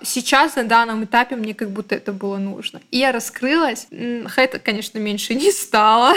э, 0.00 0.04
сейчас 0.04 0.54
на 0.54 0.62
данном 0.62 1.02
этапе 1.02 1.34
мне 1.34 1.52
как 1.52 1.70
будто 1.70 1.96
это 1.96 2.12
было 2.12 2.36
нужно. 2.36 2.80
И 2.92 2.98
я 2.98 3.10
раскрылась. 3.10 3.88
Хейта, 3.90 4.60
конечно, 4.60 4.98
меньше 4.98 5.34
не 5.34 5.50
стало, 5.50 6.14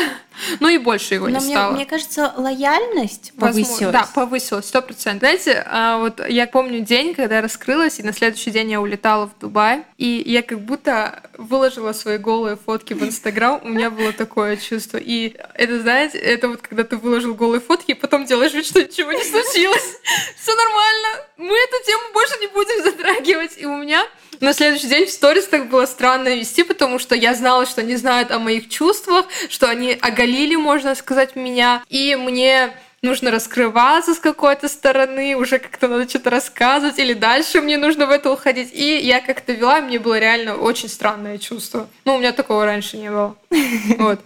но 0.60 0.69
и 0.69 0.77
больше 0.77 1.15
его 1.15 1.27
но 1.27 1.39
не 1.39 1.46
мне, 1.46 1.55
стало. 1.55 1.74
Мне 1.74 1.86
кажется, 1.86 2.34
лояльность 2.38 3.34
повысилась. 3.38 3.69
Возможно, 3.69 3.91
да, 3.91 4.10
повысилась, 4.13 4.65
сто 4.65 4.81
процентов. 4.81 5.19
Знаете, 5.19 5.63
а, 5.65 5.98
вот 5.98 6.22
я 6.27 6.48
помню 6.48 6.81
день, 6.81 7.13
когда 7.13 7.38
я 7.38 7.41
раскрылась, 7.41 8.00
и 8.00 8.03
на 8.03 8.13
следующий 8.13 8.51
день 8.51 8.72
я 8.72 8.81
улетала 8.81 9.27
в 9.27 9.38
Дубай, 9.39 9.84
и 9.98 10.24
я 10.25 10.41
как 10.41 10.62
будто 10.62 11.24
выложила 11.38 11.93
свои 11.93 12.17
голые 12.17 12.58
фотки 12.58 12.93
в 12.93 13.03
Инстаграм, 13.03 13.60
у 13.63 13.69
меня 13.69 13.89
было 13.89 14.13
такое 14.13 14.58
чувство. 14.58 14.98
И 14.98 15.36
это, 15.53 15.81
знаете, 15.81 16.17
это 16.17 16.50
вот 16.50 16.62
когда 16.62 16.84
ты 16.84 16.98
выложил 16.98 17.36
голые 17.36 17.62
фотки, 17.62 17.91
и 17.91 17.93
потом 17.93 18.25
делаешь 18.25 18.53
вид, 18.53 18.65
что 18.65 18.81
ничего 18.81 19.12
не 19.12 19.24
случилось. 19.24 19.98
Все 20.41 20.55
нормально. 20.55 21.28
Мы 21.39 21.58
эту 21.58 21.86
тему 21.86 22.01
больше 22.13 22.34
не 22.41 22.48
будем 22.48 22.84
затрагивать. 22.84 23.58
И 23.58 23.65
у 23.65 23.77
меня 23.77 24.05
на 24.41 24.51
следующий 24.51 24.88
день 24.88 25.05
в 25.05 25.10
сторис 25.10 25.46
так 25.46 25.69
было 25.69 25.86
странно 25.86 26.36
вести, 26.36 26.63
потому 26.63 27.00
что 27.00 27.15
я 27.15 27.34
знала, 27.34 27.65
что 27.65 27.79
они 27.79 27.96
знают 27.96 28.29
о 28.31 28.39
моих 28.39 28.67
чувствах, 28.67 29.25
что 29.48 29.69
они 29.69 29.98
оголили, 30.01 30.58
можно 30.58 30.93
сказать, 30.96 31.38
меня. 31.38 31.81
И 31.88 32.17
мне 32.17 32.74
нужно 33.01 33.31
раскрываться 33.31 34.15
с 34.15 34.19
какой-то 34.19 34.67
стороны, 34.67 35.36
уже 35.38 35.60
как-то 35.60 35.88
надо 35.88 36.10
что-то 36.10 36.29
рассказывать, 36.29 37.00
или 37.00 37.13
дальше 37.13 37.62
мне 37.62 37.77
нужно 37.77 38.05
в 38.05 38.12
это 38.12 38.29
уходить. 38.31 38.72
И 38.74 38.98
я 38.98 39.22
как-то 39.22 39.53
вела, 39.53 39.79
и 39.79 39.84
мне 39.84 39.98
было 39.98 40.19
реально 40.19 40.58
очень 40.58 40.89
странное 40.89 41.38
чувство. 41.38 41.88
Ну, 42.03 42.15
у 42.15 42.19
меня 42.19 42.34
такого 42.34 42.65
раньше 42.65 42.98
не 42.98 43.10
было. 43.10 43.38
Вот. 43.98 44.19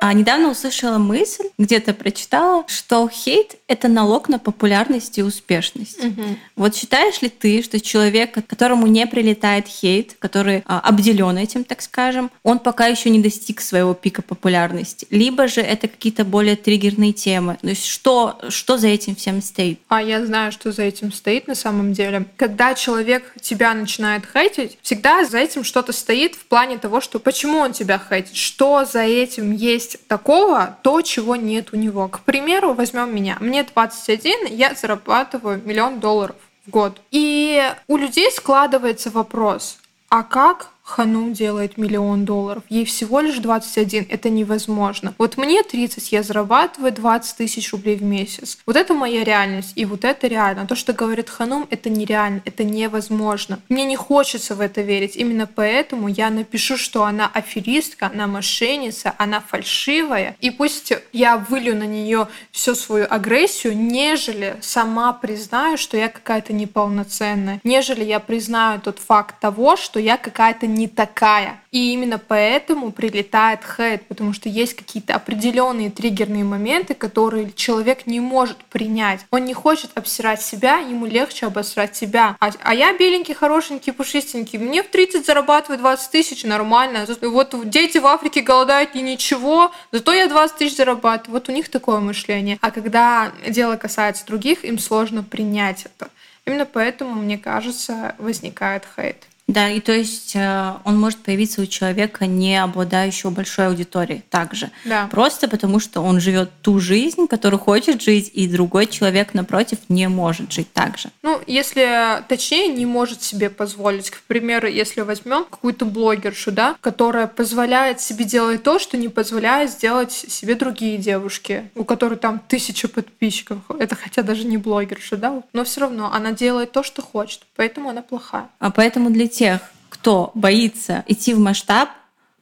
А 0.00 0.12
недавно 0.12 0.50
услышала 0.50 0.98
мысль, 0.98 1.46
где-то 1.58 1.92
прочитала, 1.92 2.64
что 2.68 3.08
хейт— 3.08 3.56
это 3.68 3.88
налог 3.88 4.28
на 4.28 4.38
популярность 4.38 5.18
и 5.18 5.22
успешность. 5.22 6.02
Угу. 6.02 6.22
Вот 6.56 6.76
считаешь 6.76 7.20
ли 7.20 7.28
ты, 7.28 7.62
что 7.62 7.80
человек, 7.80 8.46
которому 8.46 8.86
не 8.86 9.06
прилетает 9.06 9.66
хейт, 9.66 10.14
который 10.18 10.62
а, 10.66 10.80
обделен 10.80 11.36
этим, 11.36 11.64
так 11.64 11.82
скажем, 11.82 12.30
он 12.42 12.58
пока 12.60 12.86
еще 12.86 13.10
не 13.10 13.20
достиг 13.20 13.60
своего 13.60 13.94
пика 13.94 14.22
популярности? 14.22 15.06
Либо 15.10 15.48
же 15.48 15.60
это 15.60 15.88
какие-то 15.88 16.24
более 16.24 16.56
триггерные 16.56 17.12
темы? 17.12 17.58
То 17.60 17.68
есть 17.68 17.86
что, 17.86 18.38
что 18.48 18.78
за 18.78 18.88
этим 18.88 19.16
всем 19.16 19.42
стоит? 19.42 19.80
А 19.88 20.02
я 20.02 20.24
знаю, 20.24 20.52
что 20.52 20.70
за 20.70 20.82
этим 20.82 21.12
стоит 21.12 21.48
на 21.48 21.54
самом 21.54 21.92
деле. 21.92 22.26
Когда 22.36 22.74
человек 22.74 23.34
тебя 23.40 23.74
начинает 23.74 24.24
хейтить, 24.32 24.78
всегда 24.82 25.24
за 25.24 25.38
этим 25.38 25.64
что-то 25.64 25.92
стоит 25.92 26.34
в 26.36 26.44
плане 26.44 26.78
того, 26.78 27.00
что 27.00 27.18
почему 27.18 27.58
он 27.58 27.72
тебя 27.72 27.98
хейтит, 27.98 28.36
что 28.36 28.84
за 28.84 29.00
этим 29.00 29.52
есть 29.52 29.87
есть 29.88 30.06
такого, 30.06 30.76
то, 30.82 31.02
чего 31.02 31.36
нет 31.36 31.72
у 31.72 31.76
него. 31.76 32.08
К 32.08 32.20
примеру, 32.20 32.74
возьмем 32.74 33.14
меня. 33.14 33.36
Мне 33.40 33.62
21, 33.62 34.46
я 34.48 34.74
зарабатываю 34.74 35.62
миллион 35.64 36.00
долларов 36.00 36.36
в 36.66 36.70
год. 36.70 37.00
И 37.10 37.62
у 37.86 37.96
людей 37.96 38.30
складывается 38.30 39.10
вопрос, 39.10 39.78
а 40.08 40.22
как 40.22 40.70
Ханум 40.88 41.34
делает 41.34 41.76
миллион 41.76 42.24
долларов. 42.24 42.62
Ей 42.70 42.86
всего 42.86 43.20
лишь 43.20 43.38
21. 43.38 44.06
Это 44.08 44.30
невозможно. 44.30 45.14
Вот 45.18 45.36
мне 45.36 45.62
30, 45.62 46.12
я 46.12 46.22
зарабатываю 46.22 46.92
20 46.92 47.36
тысяч 47.36 47.72
рублей 47.72 47.96
в 47.96 48.02
месяц. 48.02 48.58
Вот 48.64 48.74
это 48.74 48.94
моя 48.94 49.22
реальность. 49.22 49.72
И 49.74 49.84
вот 49.84 50.04
это 50.04 50.26
реально. 50.26 50.66
То, 50.66 50.74
что 50.74 50.94
говорит 50.94 51.28
Ханум, 51.28 51.66
это 51.68 51.90
нереально. 51.90 52.40
Это 52.46 52.64
невозможно. 52.64 53.60
Мне 53.68 53.84
не 53.84 53.96
хочется 53.96 54.54
в 54.54 54.62
это 54.62 54.80
верить. 54.80 55.14
Именно 55.14 55.46
поэтому 55.46 56.08
я 56.08 56.30
напишу, 56.30 56.78
что 56.78 57.04
она 57.04 57.30
аферистка, 57.32 58.10
она 58.12 58.26
мошенница, 58.26 59.14
она 59.18 59.40
фальшивая. 59.40 60.36
И 60.40 60.50
пусть 60.50 60.94
я 61.12 61.36
вылью 61.36 61.76
на 61.76 61.86
нее 61.86 62.28
всю 62.50 62.74
свою 62.74 63.06
агрессию, 63.10 63.76
нежели 63.76 64.56
сама 64.62 65.12
признаю, 65.12 65.76
что 65.76 65.98
я 65.98 66.08
какая-то 66.08 66.54
неполноценная. 66.54 67.60
Нежели 67.62 68.04
я 68.04 68.20
признаю 68.20 68.80
тот 68.80 68.98
факт 68.98 69.38
того, 69.38 69.76
что 69.76 70.00
я 70.00 70.16
какая-то 70.16 70.66
не 70.78 70.88
такая. 70.88 71.60
И 71.72 71.92
именно 71.92 72.18
поэтому 72.18 72.92
прилетает 72.92 73.60
хейт, 73.76 74.06
потому 74.06 74.32
что 74.32 74.48
есть 74.48 74.74
какие-то 74.74 75.14
определенные 75.14 75.90
триггерные 75.90 76.44
моменты, 76.44 76.94
которые 76.94 77.52
человек 77.52 78.06
не 78.06 78.20
может 78.20 78.56
принять. 78.64 79.26
Он 79.30 79.44
не 79.44 79.54
хочет 79.54 79.90
обсирать 79.96 80.40
себя, 80.40 80.78
ему 80.78 81.04
легче 81.04 81.46
обосрать 81.46 81.96
себя. 81.96 82.36
А, 82.40 82.50
а 82.62 82.74
я 82.74 82.96
беленький, 82.96 83.34
хорошенький, 83.34 83.90
пушистенький. 83.90 84.58
Мне 84.58 84.82
в 84.82 84.88
30 84.88 85.26
зарабатываю 85.26 85.78
20 85.78 86.10
тысяч, 86.10 86.44
нормально. 86.44 87.06
Вот 87.22 87.68
дети 87.68 87.98
в 87.98 88.06
Африке 88.06 88.40
голодают 88.40 88.94
и 88.94 89.02
ничего, 89.02 89.72
зато 89.92 90.12
я 90.12 90.28
20 90.28 90.56
тысяч 90.56 90.76
зарабатываю. 90.76 91.40
Вот 91.40 91.48
у 91.48 91.52
них 91.52 91.68
такое 91.68 91.98
мышление. 91.98 92.58
А 92.60 92.70
когда 92.70 93.32
дело 93.46 93.76
касается 93.76 94.24
других, 94.26 94.64
им 94.64 94.78
сложно 94.78 95.22
принять 95.24 95.86
это. 95.86 96.10
Именно 96.46 96.66
поэтому, 96.66 97.14
мне 97.14 97.36
кажется, 97.36 98.14
возникает 98.18 98.86
хейт. 98.96 99.26
Да, 99.48 99.70
и 99.70 99.80
то 99.80 99.92
есть 99.92 100.36
э, 100.36 100.74
он 100.84 101.00
может 101.00 101.20
появиться 101.20 101.62
у 101.62 101.66
человека, 101.66 102.26
не 102.26 102.62
обладающего 102.62 103.30
большой 103.30 103.68
аудиторией 103.68 104.22
также. 104.28 104.70
Да. 104.84 105.08
Просто 105.10 105.48
потому, 105.48 105.80
что 105.80 106.02
он 106.02 106.20
живет 106.20 106.50
ту 106.60 106.78
жизнь, 106.80 107.26
которую 107.26 107.58
хочет 107.58 108.02
жить, 108.02 108.30
и 108.34 108.46
другой 108.46 108.86
человек 108.86 109.32
напротив 109.32 109.78
не 109.88 110.06
может 110.06 110.52
жить 110.52 110.70
так 110.74 110.98
же. 110.98 111.08
Ну, 111.22 111.40
если 111.46 112.22
точнее, 112.28 112.68
не 112.68 112.84
может 112.84 113.22
себе 113.22 113.48
позволить. 113.48 114.10
К 114.10 114.20
примеру, 114.24 114.68
если 114.68 115.00
возьмем 115.00 115.44
какую-то 115.44 115.86
блогершу, 115.86 116.52
да, 116.52 116.76
которая 116.82 117.26
позволяет 117.26 118.02
себе 118.02 118.26
делать 118.26 118.62
то, 118.62 118.78
что 118.78 118.98
не 118.98 119.08
позволяет 119.08 119.70
сделать 119.70 120.12
себе 120.12 120.56
другие 120.56 120.98
девушки, 120.98 121.70
у 121.74 121.84
которых 121.84 122.20
там 122.20 122.38
тысяча 122.48 122.86
подписчиков. 122.86 123.58
Это 123.78 123.96
хотя 123.96 124.22
даже 124.22 124.44
не 124.44 124.58
блогерша, 124.58 125.16
да, 125.16 125.42
но 125.54 125.64
все 125.64 125.80
равно 125.80 126.12
она 126.12 126.32
делает 126.32 126.72
то, 126.72 126.82
что 126.82 127.00
хочет, 127.00 127.42
поэтому 127.56 127.88
она 127.88 128.02
плохая. 128.02 128.48
А 128.58 128.70
поэтому 128.70 129.08
для 129.08 129.26
тех, 129.38 129.60
кто 129.88 130.32
боится 130.34 131.04
идти 131.06 131.32
в 131.32 131.38
масштаб, 131.38 131.90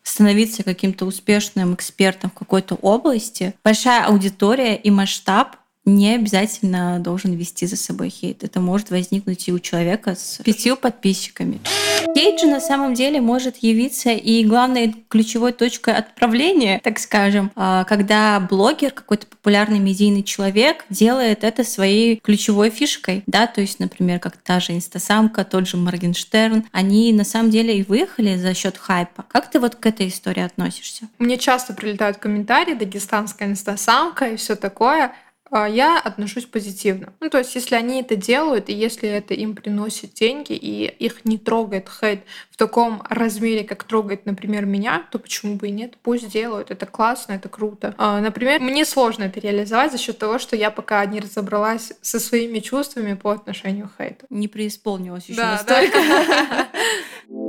становиться 0.03 0.63
каким-то 0.63 1.05
успешным 1.05 1.75
экспертом 1.75 2.31
в 2.31 2.35
какой-то 2.35 2.77
области, 2.77 3.55
большая 3.63 4.07
аудитория 4.07 4.77
и 4.77 4.91
масштаб 4.91 5.57
не 5.85 6.15
обязательно 6.15 6.99
должен 6.99 7.35
вести 7.35 7.67
за 7.67 7.77
собой 7.77 8.09
хейт. 8.09 8.45
Это 8.45 8.61
может 8.61 8.91
возникнуть 8.91 9.47
и 9.47 9.53
у 9.53 9.59
человека 9.59 10.15
с 10.15 10.41
пятью 10.43 10.77
подписчиками. 10.77 11.61
Хейт 12.15 12.41
же 12.41 12.47
на 12.47 12.61
самом 12.61 12.95
деле 12.95 13.21
может 13.21 13.57
явиться 13.59 14.11
и 14.11 14.45
главной 14.45 15.05
ключевой 15.09 15.53
точкой 15.53 15.95
отправления, 15.95 16.81
так 16.83 16.99
скажем, 16.99 17.51
а, 17.57 17.85
когда 17.85 18.41
блогер, 18.41 18.91
какой-то 18.91 19.27
популярный 19.27 19.79
медийный 19.79 20.23
человек 20.23 20.85
делает 20.91 21.45
это 21.45 21.65
своей 21.65 22.17
ключевой 22.17 22.71
фишкой, 22.71 23.23
да, 23.27 23.47
то 23.47 23.61
есть, 23.61 23.81
например, 23.81 24.19
как 24.19 24.37
та 24.37 24.61
же 24.61 24.73
инстасамка, 24.73 25.45
тот 25.45 25.69
же 25.69 25.77
Моргенштерн, 25.77 26.65
они 26.73 27.13
на 27.13 27.25
самом 27.25 27.51
деле 27.51 27.79
и 27.79 27.83
выехали 27.83 28.37
за 28.37 28.55
счет 28.55 28.77
хайпа. 28.77 29.25
Как 29.29 29.51
ты 29.51 29.61
вот 29.61 29.77
к 29.77 29.87
этой 29.87 30.09
истории 30.09 30.43
относишься? 30.43 31.09
Мне 31.19 31.39
часто 31.39 31.75
прилетают 31.75 32.19
комментарии, 32.19 32.75
дагестанская 32.75 33.49
инстасамка 33.49 34.29
и 34.29 34.37
все 34.37 34.57
такое. 34.57 35.13
А, 35.51 35.69
я 35.69 35.99
отношусь 35.99 36.45
позитивно. 36.45 37.13
Ну, 37.21 37.31
то 37.31 37.39
есть, 37.39 37.55
если 37.55 37.77
они 37.77 38.01
это 38.01 38.17
делают, 38.17 38.69
и 38.69 38.73
если 38.73 39.09
это 39.09 39.35
им 39.35 39.55
приносит 39.55 40.15
деньги, 40.15 40.53
и 40.53 40.87
их 40.87 41.25
не 41.25 41.39
трогает 41.39 41.89
хейт 41.89 42.25
в 42.51 42.57
таком 42.57 43.03
размере, 43.09 43.65
как 43.65 43.85
трогает, 43.85 44.27
например, 44.27 44.67
меня, 44.67 45.05
то 45.11 45.19
почему 45.19 45.57
бы 45.57 45.69
и 45.69 45.71
нет? 45.71 45.97
Пусть 46.03 46.29
делают. 46.29 46.71
Это 46.71 46.87
классно, 46.87 47.35
это 47.35 47.49
круто. 47.49 47.95
А, 47.99 48.21
например, 48.21 48.61
мне 48.61 48.85
сложно 48.85 49.25
это 49.25 49.41
реализовать 49.41 49.93
за 49.93 49.99
счет 49.99 50.19
того, 50.19 50.39
что 50.39 50.57
я 50.57 50.71
пока 50.71 51.05
не 51.07 51.21
разобралась 51.21 51.93
со 52.03 52.19
своими 52.19 52.59
чувствами 52.59 53.15
по 53.15 53.31
отношению 53.31 53.89
к 53.89 54.03
хейту. 54.03 54.27
Не 54.31 54.49
преисполнилась 54.49 55.27
еще 55.27 55.41
да, 55.41 55.53
настолько. 55.53 55.99
Да. 55.99 56.69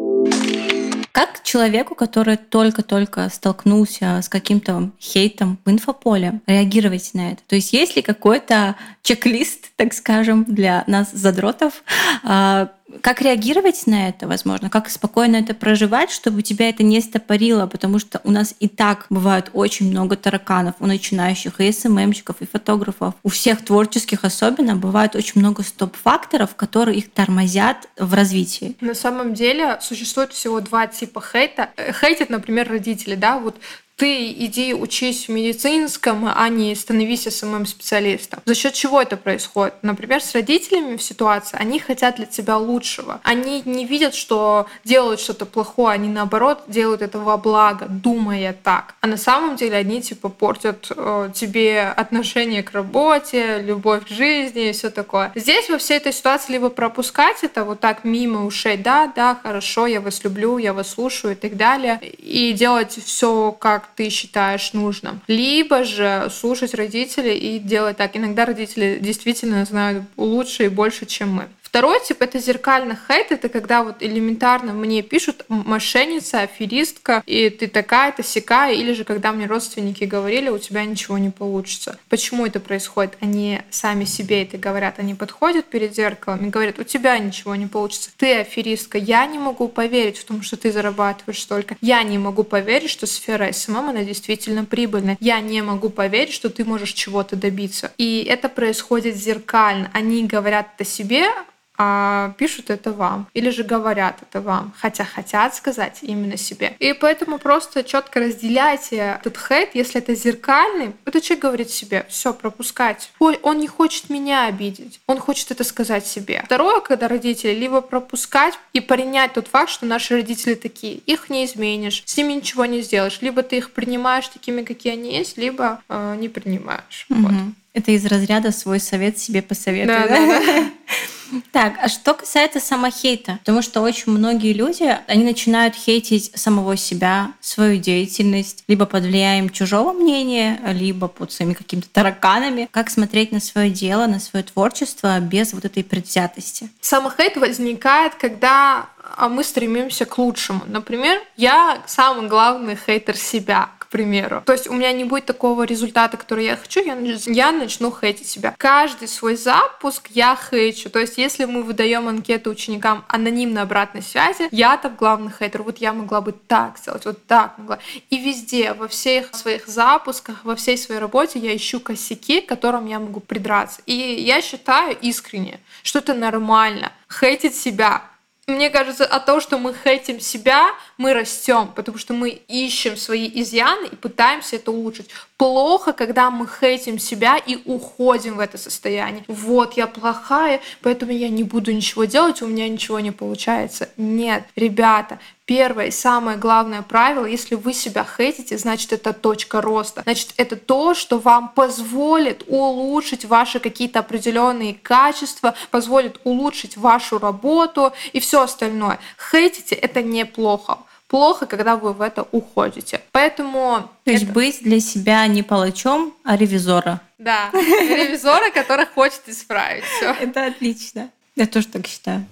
Как 1.18 1.42
человеку, 1.42 1.96
который 1.96 2.38
только-только 2.38 3.28
столкнулся 3.30 4.22
с 4.22 4.30
каким-то 4.30 4.92
хейтом 5.02 5.58
в 5.66 5.72
инфополе, 5.72 6.42
реагировать 6.46 7.10
на 7.16 7.32
это? 7.32 7.42
То 7.48 7.56
есть 7.56 7.74
есть 7.74 7.96
ли 7.96 8.04
какой-то 8.04 8.76
чек-лист, 9.02 9.72
так 9.78 9.96
скажем, 9.96 10.44
для 10.44 10.84
нас, 10.86 11.10
задротов, 11.12 11.82
а, 12.24 12.70
как 13.02 13.22
реагировать 13.22 13.86
на 13.86 14.10
это, 14.10 14.28
возможно, 14.28 14.70
как 14.70 14.90
спокойно 14.90 15.38
это 15.38 15.54
проживать, 15.54 16.10
чтобы 16.12 16.42
тебя 16.42 16.70
это 16.70 16.84
не 16.84 17.02
стопорило, 17.02 17.68
потому 17.68 18.00
что 18.00 18.22
у 18.24 18.32
нас 18.32 18.56
и 18.60 18.68
так 18.68 19.06
бывает 19.10 19.50
очень 19.54 19.90
много 19.90 20.16
тараканов 20.16 20.76
у 20.80 20.86
начинающих 20.86 21.60
и 21.60 21.72
СММщиков, 21.72 22.42
и 22.42 22.48
фотографов. 22.48 23.16
У 23.24 23.30
всех 23.30 23.64
творческих 23.64 24.24
особенно 24.24 24.76
бывает 24.76 25.16
очень 25.16 25.42
много 25.42 25.64
стоп-факторов, 25.64 26.56
которые 26.56 27.00
их 27.00 27.12
тормозят 27.12 27.90
в 27.98 28.14
развитии. 28.14 28.76
На 28.82 28.96
самом 28.96 29.34
деле 29.34 29.78
существует 29.82 30.32
всего 30.32 30.62
два 30.62 30.88
типа 30.88 31.22
хейта. 31.22 31.70
Хейтят, 32.00 32.30
например, 32.30 32.70
родители, 32.70 33.16
да, 33.16 33.40
вот 33.40 33.58
ты 33.98 34.32
иди 34.32 34.76
учись 34.76 35.28
в 35.28 35.32
медицинском, 35.32 36.32
а 36.34 36.50
не 36.50 36.76
становись 36.76 37.28
самым 37.36 37.66
специалистом. 37.66 38.42
За 38.46 38.54
счет 38.54 38.74
чего 38.74 39.02
это 39.02 39.18
происходит? 39.18 39.74
Например, 39.82 40.22
с 40.22 40.34
родителями 40.36 40.98
в 40.98 41.02
ситуации, 41.02 41.58
они 41.60 41.80
хотят 41.80 42.18
для 42.18 42.28
тебя 42.28 42.58
лучшего. 42.58 43.20
Они 43.24 43.64
не 43.66 43.86
видят, 43.86 44.14
что 44.14 44.68
делают 44.84 45.20
что-то 45.20 45.48
плохое, 45.48 45.96
они 45.96 46.10
наоборот 46.10 46.64
делают 46.68 47.02
это 47.02 47.18
во 47.18 47.38
благо, 47.38 47.88
думая 47.90 48.56
так. 48.64 48.94
А 49.02 49.08
на 49.08 49.18
самом 49.18 49.56
деле 49.56 49.78
они 49.78 50.02
типа 50.02 50.30
портят 50.30 50.92
э, 50.96 51.32
тебе 51.34 51.82
отношение 51.82 52.62
к 52.62 52.74
работе, 52.74 53.62
любовь 53.62 54.06
к 54.06 54.10
жизни 54.10 54.70
и 54.70 54.72
все 54.74 54.92
такое. 54.92 55.32
Здесь 55.34 55.70
во 55.70 55.80
всей 55.80 55.98
этой 55.98 56.14
ситуации 56.14 56.54
либо 56.54 56.70
пропускать 56.70 57.44
это 57.44 57.64
вот 57.64 57.80
так 57.80 58.04
мимо 58.04 58.46
ушей, 58.46 58.78
да, 58.78 59.12
да, 59.16 59.40
хорошо, 59.42 59.88
я 59.88 60.02
вас 60.02 60.24
люблю, 60.24 60.60
я 60.60 60.74
вас 60.74 60.90
слушаю 60.90 61.34
и 61.34 61.36
так 61.36 61.58
далее, 61.58 62.00
и 62.02 62.54
делать 62.54 63.00
все, 63.04 63.52
как 63.52 63.87
ты 63.96 64.10
считаешь 64.10 64.74
нужным. 64.74 65.22
Либо 65.28 65.84
же 65.84 66.30
слушать 66.32 66.74
родителей 66.74 67.38
и 67.38 67.60
делать 67.60 67.98
так. 67.98 68.16
Иногда 68.16 68.46
родители 68.46 69.00
действительно 69.02 69.66
знают 69.66 70.04
лучше 70.18 70.66
и 70.66 70.70
больше, 70.70 71.06
чем 71.06 71.34
мы. 71.34 71.48
Второй 71.68 72.00
тип— 72.00 72.18
это 72.22 72.40
зеркальный 72.40 72.96
хейт. 72.96 73.34
Это 73.34 73.50
когда 73.50 73.84
вот 73.84 73.98
элементарно 74.00 74.72
мне 74.72 75.02
пишут 75.02 75.44
мошенница, 75.50 76.40
аферистка, 76.44 77.22
и 77.26 77.50
ты 77.50 77.68
такая-то, 77.68 78.24
сякая. 78.24 78.74
Или 78.74 78.94
же 78.94 79.04
когда 79.04 79.34
мне 79.34 79.48
родственники 79.48 80.06
говорили, 80.06 80.48
у 80.48 80.60
тебя 80.60 80.86
ничего 80.86 81.18
не 81.18 81.30
получится. 81.30 82.00
Почему 82.08 82.46
это 82.46 82.62
происходит? 82.62 83.18
Они 83.20 83.60
сами 83.70 84.06
себе 84.06 84.44
это 84.44 84.58
говорят. 84.58 84.98
Они 85.00 85.14
подходят 85.14 85.66
перед 85.66 85.94
зеркалом 85.94 86.46
и 86.46 86.50
говорят, 86.50 86.80
у 86.80 86.86
тебя 86.86 87.20
ничего 87.20 87.54
не 87.56 87.68
получится. 87.68 88.12
Ты 88.16 88.38
аферистка. 88.38 88.98
Я 88.98 89.26
не 89.26 89.38
могу 89.38 89.68
поверить 89.68 90.18
в 90.18 90.24
том, 90.24 90.44
что 90.44 90.56
ты 90.56 90.72
зарабатываешь 90.72 91.42
столько. 91.42 91.76
Я 91.82 92.02
не 92.04 92.18
могу 92.18 92.46
поверить, 92.46 92.90
что 92.90 93.06
сфера 93.08 93.52
SMM, 93.52 93.90
она 93.90 94.06
действительно 94.06 94.64
прибыльная. 94.64 95.18
Я 95.20 95.42
не 95.42 95.62
могу 95.62 95.90
поверить, 95.90 96.34
что 96.34 96.50
ты 96.50 96.64
можешь 96.64 96.94
чего-то 96.94 97.36
добиться. 97.36 97.92
И 97.98 98.26
это 98.26 98.48
происходит 98.48 99.18
зеркально. 99.18 99.92
Они 99.94 100.24
говорят 100.24 100.70
это 100.78 100.90
себе, 100.90 101.28
а 101.78 102.34
пишут 102.38 102.70
это 102.70 102.92
вам 102.92 103.28
или 103.34 103.50
же 103.50 103.64
говорят 103.64 104.20
это 104.22 104.42
вам, 104.42 104.74
хотя 104.78 105.06
хотят 105.06 105.56
сказать 105.56 106.00
именно 106.02 106.38
себе. 106.38 106.76
И 106.80 106.94
поэтому 106.94 107.38
просто 107.38 107.84
четко 107.84 108.20
разделяйте 108.20 109.20
этот 109.22 109.38
хейт, 109.38 109.70
если 109.74 110.02
это 110.02 110.16
зеркальный, 110.16 110.94
этот 111.06 111.24
человек 111.24 111.44
говорит 111.44 111.70
себе, 111.70 112.06
все, 112.10 112.34
пропускать. 112.34 113.12
Ой, 113.20 113.40
он 113.44 113.60
не 113.60 113.68
хочет 113.68 114.10
меня 114.10 114.48
обидеть, 114.48 115.00
он 115.08 115.20
хочет 115.20 115.52
это 115.52 115.64
сказать 115.64 116.06
себе. 116.06 116.42
Второе, 116.46 116.82
когда 116.82 117.08
родители 117.08 117.54
либо 117.54 117.82
пропускать 117.82 118.58
и 118.74 118.80
принять 118.80 119.34
тот 119.34 119.48
факт, 119.48 119.70
что 119.70 119.86
наши 119.86 120.16
родители 120.16 120.56
такие, 120.56 120.96
их 120.96 121.30
не 121.30 121.46
изменишь, 121.46 122.04
с 122.06 122.18
ними 122.18 122.34
ничего 122.34 122.66
не 122.66 122.82
сделаешь, 122.82 123.20
либо 123.22 123.44
ты 123.44 123.58
их 123.58 123.72
принимаешь 123.72 124.28
такими, 124.28 124.64
какие 124.64 124.94
они 124.94 125.16
есть, 125.16 125.38
либо 125.38 125.82
э, 125.90 126.16
не 126.20 126.30
принимаешь. 126.30 127.06
Угу. 127.10 127.20
Вот. 127.22 127.34
Это 127.74 127.92
из 127.92 128.06
разряда 128.06 128.52
свой 128.52 128.80
совет 128.80 129.20
себе 129.20 129.42
посоветуй. 129.44 129.94
Да, 129.94 130.08
да? 130.08 130.26
Да, 130.26 130.40
да. 130.40 130.72
Так, 131.52 131.76
а 131.82 131.88
что 131.88 132.14
касается 132.14 132.60
самохейта? 132.60 133.38
Потому 133.40 133.62
что 133.62 133.82
очень 133.82 134.12
многие 134.12 134.54
люди, 134.54 134.98
они 135.08 135.24
начинают 135.24 135.76
хейтить 135.76 136.32
самого 136.36 136.78
себя, 136.78 137.32
свою 137.42 137.78
деятельность, 137.78 138.64
либо 138.68 138.86
под 138.86 139.04
влиянием 139.04 139.50
чужого 139.50 139.94
мнения, 139.94 140.60
либо 140.68 141.08
под 141.08 141.32
своими 141.32 141.54
какими-то 141.54 141.90
тараканами. 141.90 142.70
Как 142.72 142.90
смотреть 142.90 143.32
на 143.32 143.40
свое 143.40 143.70
дело, 143.70 144.08
на 144.08 144.20
свое 144.20 144.44
творчество 144.44 145.20
без 145.20 145.54
вот 145.54 145.66
этой 145.66 145.84
предвзятости? 145.84 146.70
Самохейт 146.82 147.38
возникает, 147.38 148.16
когда 148.16 148.90
а, 149.16 149.30
мы 149.30 149.44
стремимся 149.44 150.06
к 150.06 150.18
лучшему. 150.18 150.62
Например, 150.68 151.22
я 151.36 151.82
самый 151.86 152.28
главный 152.28 152.76
хейтер 152.76 153.16
себя 153.16 153.70
к 153.88 153.90
примеру. 153.90 154.44
То 154.46 154.52
есть 154.52 154.68
у 154.68 154.74
меня 154.74 154.92
не 154.92 155.06
будет 155.06 155.26
такого 155.26 155.64
результата, 155.64 156.18
который 156.18 156.46
я 156.46 156.58
хочу, 156.58 156.84
я, 156.84 156.98
я 156.98 157.52
начну 157.54 157.90
хейтить 157.90 158.28
себя. 158.28 158.54
Каждый 158.58 159.08
свой 159.08 159.38
запуск 159.38 160.10
я 160.10 160.36
хейчу. 160.36 160.90
То 160.90 161.00
есть 161.00 161.18
если 161.18 161.46
мы 161.46 161.64
выдаем 161.64 162.10
анкету 162.10 162.50
ученикам 162.50 163.06
анонимной 163.08 163.62
обратной 163.62 164.02
связи, 164.02 164.50
я 164.52 164.76
там 164.76 164.96
главный 164.96 165.32
хейтер. 165.32 165.64
Вот 165.64 165.78
я 165.78 165.94
могла 165.94 166.20
бы 166.20 166.34
так 166.34 166.78
сделать, 166.78 167.06
вот 167.06 167.26
так 167.28 167.58
могла. 167.58 167.80
И 168.10 168.18
везде, 168.18 168.74
во 168.74 168.90
всех 168.90 169.34
своих 169.34 169.68
запусках, 169.68 170.44
во 170.44 170.58
всей 170.58 170.78
своей 170.78 171.00
работе 171.00 171.40
я 171.40 171.56
ищу 171.56 171.80
косяки, 171.80 172.42
к 172.42 172.50
которым 172.50 172.88
я 172.88 173.00
могу 173.00 173.22
придраться. 173.22 173.82
И 173.86 173.94
я 173.94 174.42
считаю 174.42 174.98
искренне, 175.00 175.62
что 175.84 176.00
это 176.00 176.14
нормально. 176.14 176.92
Хейтить 177.10 177.56
себя, 177.56 178.04
мне 178.48 178.70
кажется, 178.70 179.06
от 179.06 179.26
того, 179.26 179.42
что 179.42 179.58
мы 179.58 179.74
хейтим 179.74 180.22
себя, 180.22 180.70
мы 180.98 181.14
растем, 181.14 181.70
потому 181.76 181.98
что 181.98 182.14
мы 182.14 182.30
ищем 182.30 182.96
свои 182.96 183.30
изъяны 183.42 183.88
и 183.88 183.96
пытаемся 183.96 184.56
это 184.56 184.72
улучшить. 184.72 185.10
Плохо, 185.36 185.92
когда 185.92 186.32
мы 186.32 186.48
хейтим 186.48 186.98
себя 186.98 187.38
и 187.38 187.60
уходим 187.66 188.38
в 188.38 188.40
это 188.40 188.58
состояние. 188.58 189.26
Вот, 189.28 189.76
я 189.76 189.86
плохая, 189.86 190.62
поэтому 190.82 191.12
я 191.12 191.28
не 191.28 191.44
буду 191.44 191.74
ничего 191.74 192.06
делать, 192.06 192.42
у 192.42 192.48
меня 192.48 192.70
ничего 192.70 193.02
не 193.02 193.12
получается. 193.12 193.90
Нет, 193.98 194.46
ребята, 194.56 195.20
Первое 195.48 195.86
и 195.88 195.92
самое 195.92 196.38
главное 196.38 196.82
правило, 196.82 197.26
если 197.26 197.56
вы 197.56 197.74
себя 197.74 198.06
хейтите, 198.06 198.58
значит 198.58 198.92
это 198.92 199.14
точка 199.14 199.62
роста. 199.62 200.02
Значит 200.04 200.34
это 200.36 200.58
то, 200.58 200.94
что 200.94 201.20
вам 201.20 201.48
позволит 201.48 202.44
улучшить 202.48 203.24
ваши 203.24 203.62
какие-то 203.62 204.00
определенные 204.00 204.74
качества, 204.74 205.56
позволит 205.72 206.20
улучшить 206.26 206.76
вашу 206.76 207.18
работу 207.18 207.94
и 208.12 208.20
все 208.20 208.42
остальное. 208.42 209.00
Хейтите 209.32 209.74
это 209.74 210.04
неплохо 210.04 210.80
плохо, 211.08 211.46
когда 211.46 211.78
вы 211.78 211.94
в 211.94 212.02
это 212.02 212.28
уходите. 212.34 213.00
Поэтому... 213.14 213.90
То 214.04 214.12
есть 214.12 214.26
это... 214.26 214.34
быть 214.34 214.62
для 214.62 214.82
себя 214.82 215.26
не 215.28 215.42
палачом, 215.42 216.14
а 216.26 216.36
ревизора. 216.36 217.00
Да, 217.18 217.50
ревизора, 217.54 218.52
который 218.52 218.86
хочет 218.86 219.22
исправить 219.28 219.86
все. 219.86 220.12
Это 220.12 220.48
отлично. 220.48 221.10
Я 221.38 221.48
тоже 221.48 221.68
так 221.68 221.88
считаю. 221.88 222.26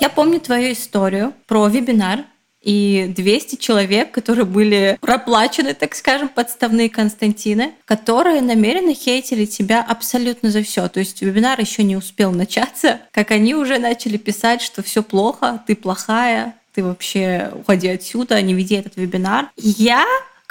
Я 0.00 0.08
помню 0.08 0.40
твою 0.40 0.72
историю 0.72 1.32
про 1.46 1.68
вебинар, 1.68 2.24
и 2.64 3.12
200 3.14 3.56
человек, 3.56 4.10
которые 4.10 4.46
были 4.46 4.96
проплачены, 5.00 5.74
так 5.74 5.94
скажем, 5.94 6.28
подставные 6.28 6.88
Константины, 6.88 7.74
которые 7.84 8.40
намеренно 8.40 8.94
хейтили 8.94 9.44
тебя 9.44 9.84
абсолютно 9.86 10.50
за 10.50 10.62
все. 10.62 10.88
То 10.88 11.00
есть 11.00 11.20
вебинар 11.20 11.60
еще 11.60 11.82
не 11.82 11.94
успел 11.94 12.32
начаться, 12.32 13.00
как 13.12 13.30
они 13.32 13.54
уже 13.54 13.78
начали 13.78 14.16
писать, 14.16 14.62
что 14.62 14.82
все 14.82 15.02
плохо, 15.02 15.62
ты 15.66 15.76
плохая, 15.76 16.54
ты 16.72 16.82
вообще 16.82 17.52
уходи 17.54 17.88
отсюда, 17.88 18.40
не 18.40 18.54
веди 18.54 18.76
этот 18.76 18.96
вебинар. 18.96 19.50
Я 19.56 20.04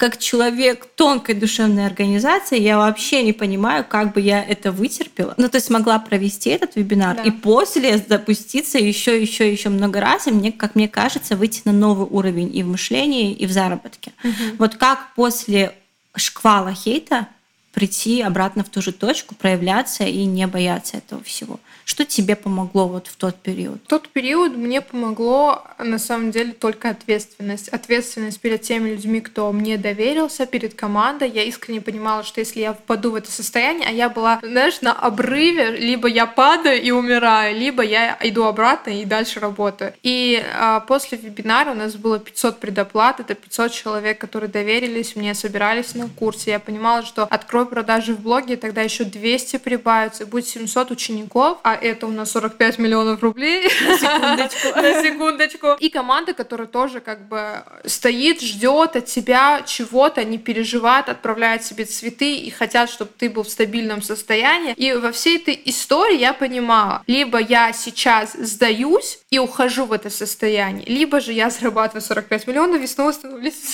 как 0.03 0.17
человек 0.17 0.85
тонкой 0.97 1.33
душевной 1.35 1.85
организации, 1.85 2.59
я 2.59 2.77
вообще 2.77 3.23
не 3.23 3.31
понимаю, 3.31 3.85
как 3.87 4.11
бы 4.11 4.19
я 4.19 4.43
это 4.43 4.73
вытерпела. 4.73 5.33
Ну, 5.37 5.47
то 5.47 5.55
есть 5.55 5.67
смогла 5.67 5.97
провести 5.97 6.49
этот 6.49 6.75
вебинар 6.75 7.15
да. 7.15 7.23
и 7.23 7.31
после 7.31 7.97
запуститься 7.97 8.77
еще, 8.77 9.21
еще, 9.21 9.49
еще 9.49 9.69
много 9.69 10.01
раз, 10.01 10.27
и 10.27 10.31
мне, 10.31 10.51
как 10.51 10.75
мне 10.75 10.89
кажется, 10.89 11.37
выйти 11.37 11.61
на 11.63 11.71
новый 11.71 12.05
уровень 12.05 12.53
и 12.53 12.63
в 12.63 12.67
мышлении, 12.67 13.31
и 13.31 13.45
в 13.45 13.53
заработке. 13.53 14.11
Угу. 14.25 14.57
Вот 14.59 14.75
как 14.75 15.13
после 15.15 15.73
шквала 16.17 16.73
хейта 16.73 17.29
прийти 17.73 18.21
обратно 18.21 18.63
в 18.63 18.69
ту 18.69 18.81
же 18.81 18.91
точку, 18.91 19.35
проявляться 19.35 20.03
и 20.03 20.25
не 20.25 20.47
бояться 20.47 20.97
этого 20.97 21.23
всего. 21.23 21.59
Что 21.85 22.05
тебе 22.05 22.35
помогло 22.35 22.87
вот 22.87 23.07
в 23.07 23.15
тот 23.15 23.35
период? 23.35 23.79
В 23.83 23.87
тот 23.87 24.07
период 24.09 24.55
мне 24.55 24.79
помогло 24.79 25.63
на 25.79 25.97
самом 25.97 26.31
деле 26.31 26.53
только 26.53 26.89
ответственность. 26.89 27.67
Ответственность 27.69 28.39
перед 28.39 28.61
теми 28.61 28.91
людьми, 28.91 29.19
кто 29.21 29.51
мне 29.51 29.77
доверился, 29.77 30.45
перед 30.45 30.75
командой. 30.75 31.29
Я 31.29 31.43
искренне 31.43 31.81
понимала, 31.81 32.23
что 32.23 32.39
если 32.39 32.61
я 32.61 32.73
впаду 32.73 33.11
в 33.11 33.15
это 33.15 33.31
состояние, 33.31 33.89
а 33.89 33.91
я 33.91 34.09
была, 34.09 34.39
знаешь, 34.41 34.81
на 34.81 34.93
обрыве, 34.93 35.71
либо 35.71 36.07
я 36.07 36.25
падаю 36.25 36.81
и 36.81 36.91
умираю, 36.91 37.57
либо 37.57 37.83
я 37.83 38.17
иду 38.21 38.43
обратно 38.43 38.91
и 38.91 39.03
дальше 39.03 39.39
работаю. 39.39 39.93
И 40.03 40.41
а, 40.55 40.79
после 40.81 41.17
вебинара 41.17 41.71
у 41.71 41.75
нас 41.75 41.95
было 41.95 42.19
500 42.19 42.59
предоплат, 42.59 43.19
это 43.19 43.33
500 43.33 43.71
человек, 43.71 44.19
которые 44.19 44.49
доверились 44.49 45.15
мне, 45.15 45.33
собирались 45.33 45.95
на 45.95 46.07
курсе. 46.07 46.51
Я 46.51 46.59
понимала, 46.59 47.03
что 47.03 47.23
открою 47.23 47.62
продажи 47.65 48.13
в 48.13 48.21
блоге, 48.21 48.57
тогда 48.57 48.81
еще 48.81 49.03
200 49.03 49.57
прибавится, 49.57 50.25
будет 50.25 50.47
700 50.47 50.91
учеников, 50.91 51.59
а 51.63 51.75
это 51.75 52.07
у 52.07 52.11
нас 52.11 52.31
45 52.31 52.79
миллионов 52.79 53.21
рублей. 53.21 53.69
На 53.87 53.97
секундочку. 53.97 54.67
На 54.75 55.01
секундочку. 55.03 55.67
И 55.79 55.89
команда, 55.89 56.33
которая 56.33 56.67
тоже 56.67 56.99
как 56.99 57.27
бы 57.27 57.63
стоит, 57.85 58.41
ждет 58.41 58.95
от 58.95 59.05
тебя 59.05 59.61
чего-то, 59.65 60.23
не 60.23 60.37
переживает, 60.37 61.09
отправляет 61.09 61.63
себе 61.63 61.85
цветы 61.85 62.35
и 62.35 62.49
хотят, 62.49 62.89
чтобы 62.89 63.11
ты 63.17 63.29
был 63.29 63.43
в 63.43 63.49
стабильном 63.49 64.01
состоянии. 64.01 64.73
И 64.73 64.93
во 64.93 65.11
всей 65.11 65.37
этой 65.37 65.59
истории 65.65 66.17
я 66.17 66.33
понимала, 66.33 67.03
либо 67.07 67.39
я 67.39 67.73
сейчас 67.73 68.33
сдаюсь 68.33 69.19
и 69.29 69.39
ухожу 69.39 69.85
в 69.85 69.93
это 69.93 70.09
состояние, 70.09 70.85
либо 70.87 71.19
же 71.19 71.33
я 71.33 71.49
зарабатываю 71.49 72.01
45 72.01 72.47
миллионов 72.47 72.81
и 72.81 72.87
снова 72.87 73.11
становлюсь 73.11 73.53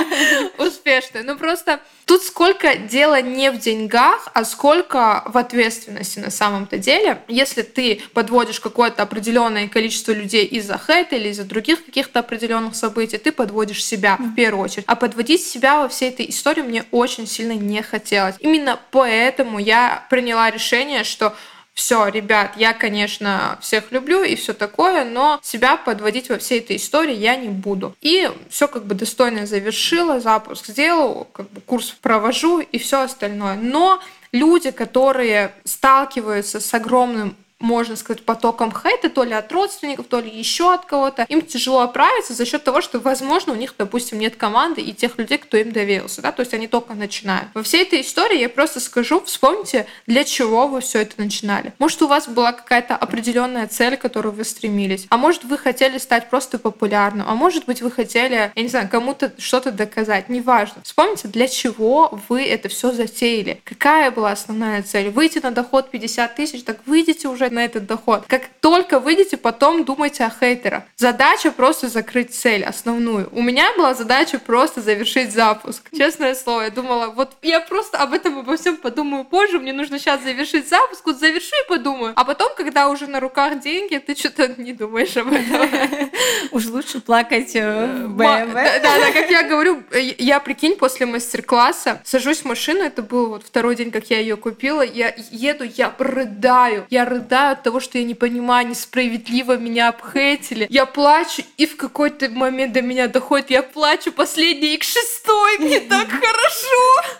успешной. 0.58 1.22
Ну 1.22 1.36
просто 1.36 1.80
тут 2.04 2.22
сколько 2.22 2.76
дела 2.76 3.19
не 3.22 3.50
в 3.50 3.58
деньгах, 3.58 4.28
а 4.34 4.44
сколько 4.44 5.22
в 5.26 5.36
ответственности 5.36 6.18
на 6.18 6.30
самом-то 6.30 6.78
деле. 6.78 7.22
Если 7.28 7.62
ты 7.62 8.02
подводишь 8.14 8.60
какое-то 8.60 9.02
определенное 9.02 9.68
количество 9.68 10.12
людей 10.12 10.44
из-за 10.44 10.78
хэта 10.78 11.16
или 11.16 11.28
из-за 11.28 11.44
других 11.44 11.84
каких-то 11.84 12.20
определенных 12.20 12.74
событий, 12.74 13.18
ты 13.18 13.32
подводишь 13.32 13.84
себя 13.84 14.16
в 14.18 14.34
первую 14.34 14.64
очередь. 14.64 14.84
А 14.86 14.96
подводить 14.96 15.44
себя 15.44 15.82
во 15.82 15.88
всей 15.88 16.10
этой 16.10 16.28
истории 16.28 16.62
мне 16.62 16.84
очень 16.90 17.26
сильно 17.26 17.52
не 17.52 17.82
хотелось. 17.82 18.36
Именно 18.38 18.78
поэтому 18.90 19.58
я 19.58 20.06
приняла 20.10 20.50
решение, 20.50 21.04
что 21.04 21.34
все, 21.80 22.08
ребят, 22.08 22.52
я, 22.58 22.74
конечно, 22.74 23.58
всех 23.62 23.90
люблю 23.90 24.22
и 24.22 24.34
все 24.34 24.52
такое, 24.52 25.02
но 25.02 25.40
себя 25.42 25.78
подводить 25.78 26.28
во 26.28 26.36
всей 26.36 26.58
этой 26.60 26.76
истории 26.76 27.14
я 27.14 27.36
не 27.36 27.48
буду. 27.48 27.96
И 28.02 28.30
все 28.50 28.68
как 28.68 28.84
бы 28.84 28.94
достойно 28.94 29.46
завершила, 29.46 30.20
запуск 30.20 30.66
сделал, 30.66 31.26
как 31.32 31.50
бы 31.50 31.62
курс 31.62 31.96
провожу 32.02 32.60
и 32.60 32.76
все 32.76 33.00
остальное. 33.00 33.54
Но 33.54 33.98
люди, 34.30 34.72
которые 34.72 35.52
сталкиваются 35.64 36.60
с 36.60 36.74
огромным 36.74 37.34
можно 37.60 37.94
сказать, 37.94 38.24
потоком 38.24 38.72
хейта, 38.72 39.10
то 39.10 39.22
ли 39.22 39.32
от 39.32 39.52
родственников, 39.52 40.06
то 40.06 40.18
ли 40.18 40.30
еще 40.30 40.72
от 40.72 40.86
кого-то. 40.86 41.24
Им 41.28 41.42
тяжело 41.42 41.80
оправиться 41.80 42.34
за 42.34 42.46
счет 42.46 42.64
того, 42.64 42.80
что, 42.80 42.98
возможно, 42.98 43.52
у 43.52 43.56
них, 43.56 43.74
допустим, 43.78 44.18
нет 44.18 44.36
команды 44.36 44.80
и 44.80 44.92
тех 44.92 45.18
людей, 45.18 45.38
кто 45.38 45.56
им 45.56 45.72
доверился, 45.72 46.22
да, 46.22 46.32
то 46.32 46.40
есть 46.40 46.54
они 46.54 46.66
только 46.66 46.94
начинают. 46.94 47.48
Во 47.54 47.62
всей 47.62 47.82
этой 47.82 48.00
истории 48.00 48.38
я 48.38 48.48
просто 48.48 48.80
скажу, 48.80 49.20
вспомните, 49.20 49.86
для 50.06 50.24
чего 50.24 50.66
вы 50.66 50.80
все 50.80 51.00
это 51.00 51.14
начинали. 51.18 51.74
Может, 51.78 52.02
у 52.02 52.08
вас 52.08 52.28
была 52.28 52.52
какая-то 52.52 52.96
определенная 52.96 53.66
цель, 53.66 53.96
к 53.96 54.00
которой 54.00 54.32
вы 54.32 54.44
стремились, 54.44 55.06
а 55.10 55.18
может, 55.18 55.44
вы 55.44 55.58
хотели 55.58 55.98
стать 55.98 56.30
просто 56.30 56.58
популярным, 56.58 57.26
а 57.28 57.34
может 57.34 57.66
быть, 57.66 57.82
вы 57.82 57.90
хотели, 57.90 58.50
я 58.54 58.62
не 58.62 58.68
знаю, 58.68 58.88
кому-то 58.88 59.32
что-то 59.38 59.70
доказать, 59.70 60.28
неважно. 60.28 60.82
Вспомните, 60.82 61.28
для 61.28 61.46
чего 61.46 62.18
вы 62.28 62.44
это 62.44 62.68
все 62.68 62.92
затеяли, 62.92 63.60
какая 63.64 64.10
была 64.10 64.32
основная 64.32 64.82
цель. 64.82 65.10
Выйти 65.10 65.38
на 65.38 65.50
доход 65.50 65.90
50 65.90 66.34
тысяч, 66.34 66.62
так 66.62 66.78
выйдите 66.86 67.28
уже 67.28 67.49
на 67.50 67.64
этот 67.64 67.86
доход. 67.86 68.24
Как 68.26 68.42
только 68.60 68.98
выйдете, 68.98 69.36
потом 69.36 69.84
думайте 69.84 70.24
о 70.24 70.30
хейтерах. 70.30 70.84
Задача 70.96 71.50
просто 71.50 71.88
закрыть 71.88 72.34
цель 72.34 72.64
основную. 72.64 73.28
У 73.32 73.42
меня 73.42 73.72
была 73.76 73.94
задача 73.94 74.38
просто 74.38 74.80
завершить 74.80 75.32
запуск. 75.32 75.88
Честное 75.96 76.34
слово, 76.34 76.62
я 76.62 76.70
думала, 76.70 77.08
вот 77.08 77.32
я 77.42 77.60
просто 77.60 77.98
об 77.98 78.12
этом 78.12 78.38
обо 78.38 78.56
всем 78.56 78.76
подумаю 78.76 79.24
позже, 79.24 79.58
мне 79.58 79.72
нужно 79.72 79.98
сейчас 79.98 80.22
завершить 80.22 80.68
запуск, 80.68 81.06
вот 81.06 81.18
завершу 81.18 81.54
и 81.64 81.68
подумаю. 81.68 82.12
А 82.16 82.24
потом, 82.24 82.52
когда 82.56 82.88
уже 82.88 83.06
на 83.06 83.20
руках 83.20 83.60
деньги, 83.60 83.98
ты 83.98 84.14
что-то 84.14 84.54
не 84.60 84.72
думаешь 84.72 85.16
об 85.16 85.32
этом. 85.32 86.10
Уж 86.52 86.66
лучше 86.66 87.00
плакать 87.00 87.54
э, 87.54 88.04
в 88.06 88.16
БМВ. 88.16 88.54
Да, 88.54 88.98
да, 88.98 89.12
как 89.12 89.30
я 89.30 89.42
говорю, 89.42 89.82
я, 90.18 90.40
прикинь, 90.40 90.76
после 90.76 91.06
мастер-класса 91.06 92.00
сажусь 92.04 92.40
в 92.40 92.44
машину, 92.44 92.82
это 92.82 93.02
был 93.02 93.28
вот 93.30 93.44
второй 93.44 93.76
день, 93.76 93.90
как 93.90 94.10
я 94.10 94.18
ее 94.18 94.36
купила, 94.36 94.82
я 94.82 95.14
еду, 95.30 95.64
я 95.64 95.94
рыдаю, 95.98 96.86
я 96.90 97.04
рыдаю 97.04 97.39
страдаю 97.40 97.52
от 97.52 97.62
того, 97.62 97.80
что 97.80 97.98
я 97.98 98.04
не 98.04 98.14
понимаю, 98.14 98.68
несправедливо 98.68 99.56
меня 99.56 99.88
обхейтили. 99.88 100.66
Я 100.70 100.86
плачу, 100.86 101.42
и 101.56 101.66
в 101.66 101.76
какой-то 101.76 102.28
момент 102.28 102.72
до 102.72 102.82
меня 102.82 103.08
доходит, 103.08 103.50
я 103.50 103.62
плачу 103.62 104.12
последний 104.12 104.76
X6, 104.76 105.58
мне 105.58 105.80
так 105.80 106.08
хорошо. 106.24 107.18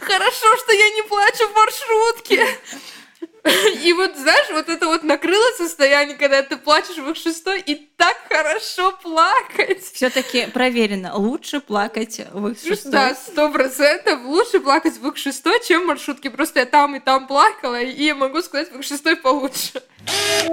Хорошо, 0.00 0.56
что 0.56 0.72
я 0.72 0.90
не 0.90 1.02
плачу 1.02 1.48
в 1.48 1.54
маршрутке. 1.54 2.46
И 3.84 3.92
вот, 3.92 4.16
знаешь, 4.16 4.46
вот 4.52 4.68
это 4.68 4.86
вот 4.86 5.04
накрыло 5.04 5.44
состояние, 5.56 6.16
когда 6.16 6.42
ты 6.42 6.56
плачешь 6.56 6.96
в 6.96 7.08
их 7.08 7.16
шестой, 7.16 7.60
и 7.60 7.74
так 7.96 8.16
хорошо 8.28 8.92
плакать. 9.02 9.82
Все-таки 9.92 10.46
проверено. 10.46 11.16
Лучше 11.16 11.60
плакать 11.60 12.20
в 12.32 12.48
их 12.48 12.58
шестой. 12.58 12.92
Да, 12.92 13.14
сто 13.14 13.50
процентов. 13.50 14.20
Лучше 14.24 14.60
плакать 14.60 14.98
в 14.98 15.06
их 15.08 15.16
шестой, 15.16 15.60
чем 15.64 15.82
в 15.82 15.86
маршрутке. 15.86 16.30
Просто 16.30 16.60
я 16.60 16.66
там 16.66 16.96
и 16.96 17.00
там 17.00 17.26
плакала, 17.26 17.80
и 17.80 18.12
могу 18.12 18.42
сказать, 18.42 18.72
в 18.72 18.78
их 18.78 18.84
шестой 18.84 19.16
получше. 19.16 19.82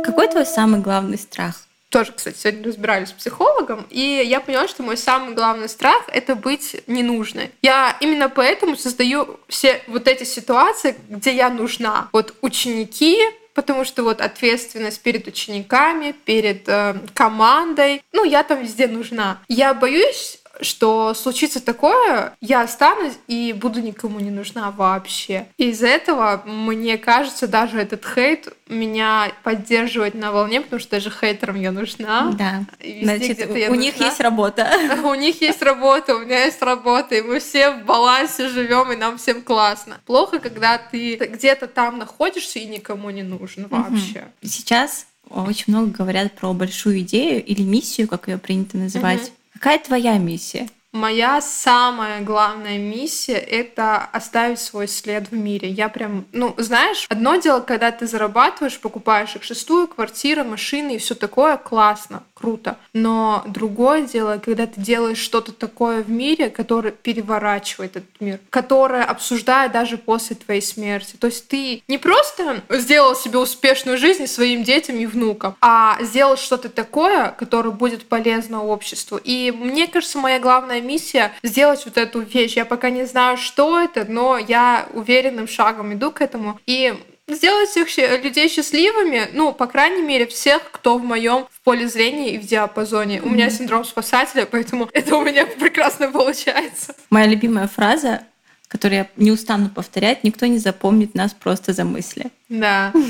Какой 0.03 0.27
твой 0.27 0.45
самый 0.45 0.81
главный 0.81 1.17
страх? 1.17 1.55
Тоже, 1.93 2.11
кстати, 2.11 2.35
сегодня 2.39 2.65
разбирались 2.65 3.09
с 3.09 3.11
психологом, 3.11 3.85
и 3.91 4.23
я 4.25 4.41
поняла, 4.41 4.67
что 4.67 4.81
мой 4.81 4.97
самый 4.97 5.35
главный 5.35 5.69
страх— 5.69 6.03
это 6.07 6.35
быть 6.35 6.81
ненужной. 6.87 7.51
Я 7.61 7.95
именно 8.01 8.29
поэтому 8.29 8.75
создаю 8.75 9.39
все 9.47 9.79
вот 9.85 10.07
эти 10.07 10.23
ситуации, 10.23 10.95
где 11.07 11.35
я 11.35 11.51
нужна. 11.51 12.09
Вот 12.11 12.33
ученики, 12.41 13.19
потому 13.53 13.85
что 13.85 14.01
вот 14.01 14.21
ответственность 14.21 15.03
перед 15.03 15.27
учениками, 15.27 16.15
перед 16.25 16.67
э, 16.67 16.95
командой, 17.13 18.01
ну, 18.11 18.23
я 18.23 18.41
там 18.41 18.63
везде 18.63 18.87
нужна. 18.87 19.39
Я 19.47 19.75
боюсь 19.75 20.39
что 20.61 21.13
случится 21.13 21.63
такое, 21.63 22.35
я 22.39 22.61
останусь 22.61 23.13
и 23.27 23.53
буду 23.53 23.81
никому 23.81 24.19
не 24.19 24.31
нужна 24.31 24.71
вообще. 24.71 25.47
И 25.57 25.69
из-за 25.69 25.87
этого, 25.87 26.43
мне 26.45 26.97
кажется, 26.97 27.47
даже 27.47 27.79
этот 27.79 28.05
хейт 28.05 28.49
меня 28.67 29.31
поддерживать 29.43 30.13
на 30.13 30.31
волне, 30.31 30.61
потому 30.61 30.79
что 30.79 30.91
даже 30.91 31.11
хейтерам 31.11 31.59
я 31.59 31.71
нужна. 31.71 32.31
Да. 32.37 32.65
Значит, 33.01 33.49
у 33.49 33.55
я 33.55 33.69
них 33.69 33.99
есть 33.99 34.19
работа. 34.19 34.71
У 35.03 35.15
них 35.15 35.41
есть 35.41 35.61
работа, 35.61 36.15
у 36.15 36.19
меня 36.19 36.45
есть 36.45 36.61
работа, 36.61 37.15
и 37.15 37.21
мы 37.21 37.39
все 37.39 37.71
в 37.71 37.85
балансе 37.85 38.47
живем, 38.47 38.91
и 38.91 38.95
нам 38.95 39.17
всем 39.17 39.41
классно. 39.41 39.99
Плохо, 40.05 40.39
когда 40.39 40.77
ты 40.77 41.15
где-то 41.15 41.67
там 41.67 41.97
находишься 41.97 42.59
и 42.59 42.65
никому 42.65 43.09
не 43.09 43.23
нужен 43.23 43.67
вообще. 43.67 44.25
Сейчас 44.41 45.05
очень 45.29 45.65
много 45.67 45.87
говорят 45.87 46.33
про 46.33 46.53
большую 46.53 46.99
идею 46.99 47.43
или 47.43 47.61
миссию, 47.61 48.07
как 48.07 48.27
ее 48.27 48.37
принято 48.37 48.77
называть. 48.77 49.23
Угу. 49.23 49.31
Какая 49.63 49.79
твоя 49.79 50.17
миссия? 50.17 50.67
Моя 50.91 51.39
самая 51.39 52.19
главная 52.19 52.77
миссия— 52.77 53.37
это 53.37 54.03
оставить 54.11 54.59
свой 54.59 54.89
след 54.89 55.31
в 55.31 55.33
мире. 55.33 55.69
Я 55.69 55.87
прям, 55.87 56.25
ну, 56.33 56.53
знаешь, 56.57 57.05
одно 57.07 57.37
дело, 57.37 57.61
когда 57.61 57.89
ты 57.91 58.05
зарабатываешь, 58.05 58.77
покупаешь 58.77 59.37
их 59.37 59.43
шестую, 59.43 59.87
квартиру, 59.87 60.43
машины 60.43 60.95
и 60.95 60.97
все 60.97 61.15
такое, 61.15 61.55
классно, 61.55 62.23
круто. 62.43 62.77
Но 62.91 63.41
другое 63.47 64.01
дело, 64.01 64.37
когда 64.43 64.67
ты 64.67 64.81
делаешь 64.81 65.17
что-то 65.17 65.53
такое 65.53 66.03
в 66.03 66.09
мире, 66.09 66.49
которое 66.49 66.91
переворачивает 66.91 67.95
этот 67.95 68.19
мир, 68.19 68.39
которое 68.49 69.05
обсуждает 69.05 69.71
даже 69.71 69.97
после 69.97 70.35
твоей 70.35 70.61
смерти. 70.61 71.15
То 71.17 71.27
есть 71.27 71.47
ты 71.47 71.81
не 71.87 71.97
просто 71.97 72.61
сделал 72.69 73.15
себе 73.15 73.37
успешную 73.37 73.97
жизнь 73.97 74.27
своим 74.27 74.63
детям 74.63 74.97
и 74.97 75.05
внукам, 75.05 75.55
а 75.61 75.97
сделал 76.01 76.35
что-то 76.35 76.67
такое, 76.67 77.29
которое 77.29 77.71
будет 77.71 78.09
полезно 78.09 78.61
обществу. 78.61 79.17
И 79.23 79.53
мне 79.57 79.87
кажется, 79.87 80.17
моя 80.17 80.39
главная 80.39 80.81
миссия 80.81 81.31
сделать 81.43 81.85
вот 81.85 81.97
эту 81.97 82.19
вещь. 82.19 82.57
Я 82.57 82.65
пока 82.65 82.89
не 82.89 83.05
знаю, 83.05 83.37
что 83.37 83.79
это, 83.79 84.03
но 84.03 84.37
я 84.37 84.85
уверенным 84.93 85.47
шагом 85.47 85.93
иду 85.93 86.11
к 86.11 86.19
этому. 86.19 86.59
И 86.65 86.93
сделать 87.27 87.69
всех 87.69 88.23
людей 88.23 88.49
счастливыми, 88.49 89.29
ну, 89.33 89.53
по 89.53 89.67
крайней 89.67 90.01
мере, 90.01 90.27
всех, 90.27 90.71
кто 90.71 90.97
в 90.97 91.03
моем 91.03 91.47
в 91.51 91.61
поле 91.61 91.87
зрения 91.87 92.35
и 92.35 92.37
в 92.37 92.45
диапазоне. 92.45 93.17
Mm-hmm. 93.17 93.25
У 93.25 93.29
меня 93.29 93.49
синдром 93.49 93.85
спасателя, 93.85 94.45
поэтому 94.45 94.89
это 94.93 95.15
у 95.15 95.23
меня 95.23 95.45
прекрасно 95.45 96.11
получается. 96.11 96.95
Моя 97.09 97.27
любимая 97.27 97.67
фраза, 97.67 98.23
которую 98.67 98.99
я 98.99 99.07
не 99.17 99.31
устану 99.31 99.69
повторять, 99.69 100.23
никто 100.23 100.45
не 100.45 100.57
запомнит 100.57 101.15
нас 101.15 101.33
просто 101.33 101.73
за 101.73 101.85
мысли. 101.85 102.27
Да. 102.49 102.93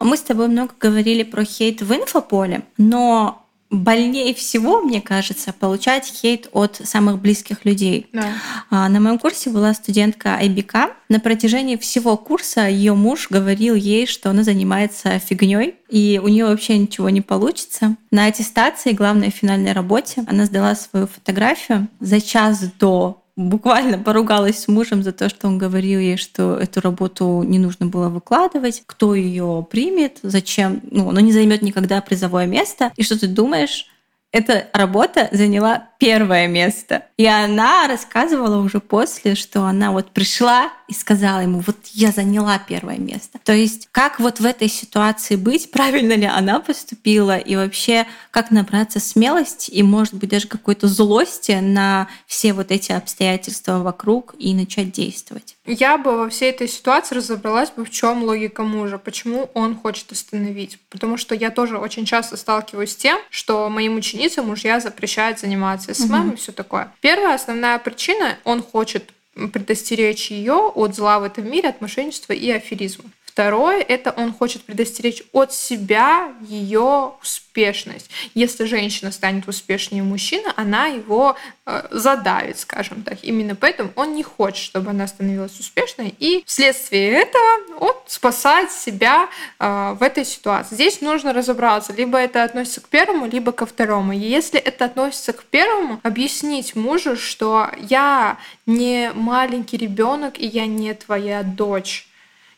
Мы 0.00 0.16
с 0.16 0.20
тобой 0.20 0.48
много 0.48 0.74
говорили 0.78 1.22
про 1.22 1.44
хейт 1.44 1.80
в 1.82 1.92
инфополе, 1.92 2.62
но 2.76 3.45
больнее 3.70 4.34
всего, 4.34 4.80
мне 4.80 5.00
кажется, 5.00 5.52
получать 5.52 6.06
хейт 6.06 6.48
от 6.52 6.80
самых 6.84 7.20
близких 7.20 7.64
людей. 7.64 8.08
Да. 8.12 8.32
А, 8.70 8.88
на 8.88 9.00
моем 9.00 9.18
курсе 9.18 9.50
была 9.50 9.74
студентка 9.74 10.38
IBK. 10.40 10.92
На 11.08 11.20
протяжении 11.20 11.76
всего 11.76 12.16
курса 12.16 12.68
ее 12.68 12.94
муж 12.94 13.28
говорил 13.30 13.74
ей, 13.74 14.06
что 14.06 14.30
она 14.30 14.42
занимается 14.42 15.18
фигней, 15.18 15.76
и 15.88 16.20
у 16.22 16.28
нее 16.28 16.46
вообще 16.46 16.78
ничего 16.78 17.10
не 17.10 17.20
получится. 17.20 17.96
На 18.10 18.26
аттестации, 18.26 18.92
главной 18.92 19.30
финальной 19.30 19.72
работе, 19.72 20.24
она 20.26 20.46
сдала 20.46 20.74
свою 20.74 21.06
фотографию 21.06 21.88
за 22.00 22.20
час 22.20 22.64
до 22.78 23.22
буквально 23.36 23.98
поругалась 23.98 24.60
с 24.60 24.68
мужем 24.68 25.02
за 25.02 25.12
то, 25.12 25.28
что 25.28 25.46
он 25.46 25.58
говорил 25.58 26.00
ей, 26.00 26.16
что 26.16 26.56
эту 26.56 26.80
работу 26.80 27.42
не 27.42 27.58
нужно 27.58 27.86
было 27.86 28.08
выкладывать, 28.08 28.82
кто 28.86 29.14
ее 29.14 29.66
примет, 29.70 30.18
зачем, 30.22 30.80
ну, 30.90 31.10
она 31.10 31.20
не 31.20 31.32
займет 31.32 31.62
никогда 31.62 32.00
призовое 32.00 32.46
место. 32.46 32.92
И 32.96 33.02
что 33.02 33.18
ты 33.18 33.26
думаешь? 33.28 33.86
Эта 34.32 34.68
работа 34.72 35.28
заняла 35.32 35.88
первое 35.98 36.46
место. 36.46 37.04
И 37.16 37.26
она 37.26 37.86
рассказывала 37.88 38.60
уже 38.60 38.80
после, 38.80 39.34
что 39.34 39.64
она 39.64 39.92
вот 39.92 40.10
пришла 40.10 40.72
и 40.88 40.94
сказала 40.94 41.40
ему, 41.40 41.60
вот 41.60 41.76
я 41.92 42.12
заняла 42.12 42.58
первое 42.58 42.98
место. 42.98 43.38
То 43.44 43.52
есть 43.52 43.88
как 43.92 44.20
вот 44.20 44.40
в 44.40 44.44
этой 44.44 44.68
ситуации 44.68 45.36
быть, 45.36 45.70
правильно 45.72 46.14
ли 46.14 46.26
она 46.26 46.60
поступила, 46.60 47.36
и 47.36 47.56
вообще 47.56 48.06
как 48.30 48.50
набраться 48.50 49.00
смелости 49.00 49.70
и, 49.70 49.82
может 49.82 50.14
быть, 50.14 50.30
даже 50.30 50.48
какой-то 50.48 50.88
злости 50.88 51.52
на 51.52 52.08
все 52.26 52.52
вот 52.52 52.70
эти 52.70 52.92
обстоятельства 52.92 53.78
вокруг 53.78 54.34
и 54.38 54.54
начать 54.54 54.92
действовать. 54.92 55.56
Я 55.66 55.98
бы 55.98 56.16
во 56.16 56.28
всей 56.28 56.50
этой 56.50 56.68
ситуации 56.68 57.16
разобралась 57.16 57.70
бы, 57.70 57.84
в 57.84 57.90
чем 57.90 58.22
логика 58.22 58.62
мужа, 58.62 58.98
почему 58.98 59.50
он 59.54 59.76
хочет 59.76 60.12
остановить. 60.12 60.78
Потому 60.90 61.16
что 61.16 61.34
я 61.34 61.50
тоже 61.50 61.78
очень 61.78 62.04
часто 62.04 62.36
сталкиваюсь 62.36 62.92
с 62.92 62.96
тем, 62.96 63.18
что 63.30 63.68
моим 63.68 63.96
ученицам 63.96 64.46
мужья 64.46 64.80
запрещают 64.80 65.40
заниматься 65.40 65.94
SMM 65.94 66.28
угу. 66.28 66.34
и 66.34 66.36
все 66.36 66.52
такое. 66.52 66.92
Первая 67.00 67.34
основная 67.34 67.78
причина, 67.78 68.38
он 68.44 68.62
хочет 68.62 69.12
предостеречь 69.52 70.30
ее 70.30 70.54
от 70.54 70.94
зла 70.94 71.18
в 71.18 71.24
этом 71.24 71.50
мире, 71.50 71.68
от 71.68 71.80
мошенничества 71.80 72.32
и 72.32 72.50
аферизма. 72.50 73.10
Второе– 73.36 73.82
это 73.88 74.12
он 74.12 74.32
хочет 74.32 74.62
предостеречь 74.62 75.22
от 75.34 75.52
себя 75.52 76.32
ее 76.40 77.12
успешность. 77.20 78.08
Если 78.32 78.64
женщина 78.64 79.12
станет 79.12 79.46
успешнее 79.46 80.02
мужчины, 80.02 80.50
она 80.56 80.86
его 80.86 81.36
э, 81.66 81.82
задавит, 81.90 82.58
скажем 82.58 83.02
так. 83.02 83.18
Именно 83.22 83.54
поэтому 83.54 83.92
он 83.94 84.14
не 84.14 84.22
хочет, 84.22 84.64
чтобы 84.64 84.88
она 84.88 85.06
становилась 85.06 85.60
успешной, 85.60 86.14
и 86.18 86.44
вследствие 86.46 87.10
этого 87.10 87.44
он 87.78 87.92
спасает 88.06 88.72
себя 88.72 89.28
э, 89.58 89.96
в 90.00 90.02
этой 90.02 90.24
ситуации. 90.24 90.74
Здесь 90.74 91.02
нужно 91.02 91.34
разобраться, 91.34 91.92
либо 91.92 92.16
это 92.16 92.42
относится 92.42 92.80
к 92.80 92.88
первому, 92.88 93.26
либо 93.26 93.52
ко 93.52 93.66
второму. 93.66 94.14
И 94.14 94.16
если 94.18 94.58
это 94.58 94.86
относится 94.86 95.34
к 95.34 95.44
первому, 95.44 96.00
объяснить 96.02 96.74
мужу, 96.74 97.18
что 97.18 97.70
я 97.90 98.38
не 98.64 99.12
маленький 99.12 99.76
ребенок 99.76 100.40
и 100.40 100.46
я 100.46 100.64
не 100.64 100.94
твоя 100.94 101.42
дочь 101.42 102.08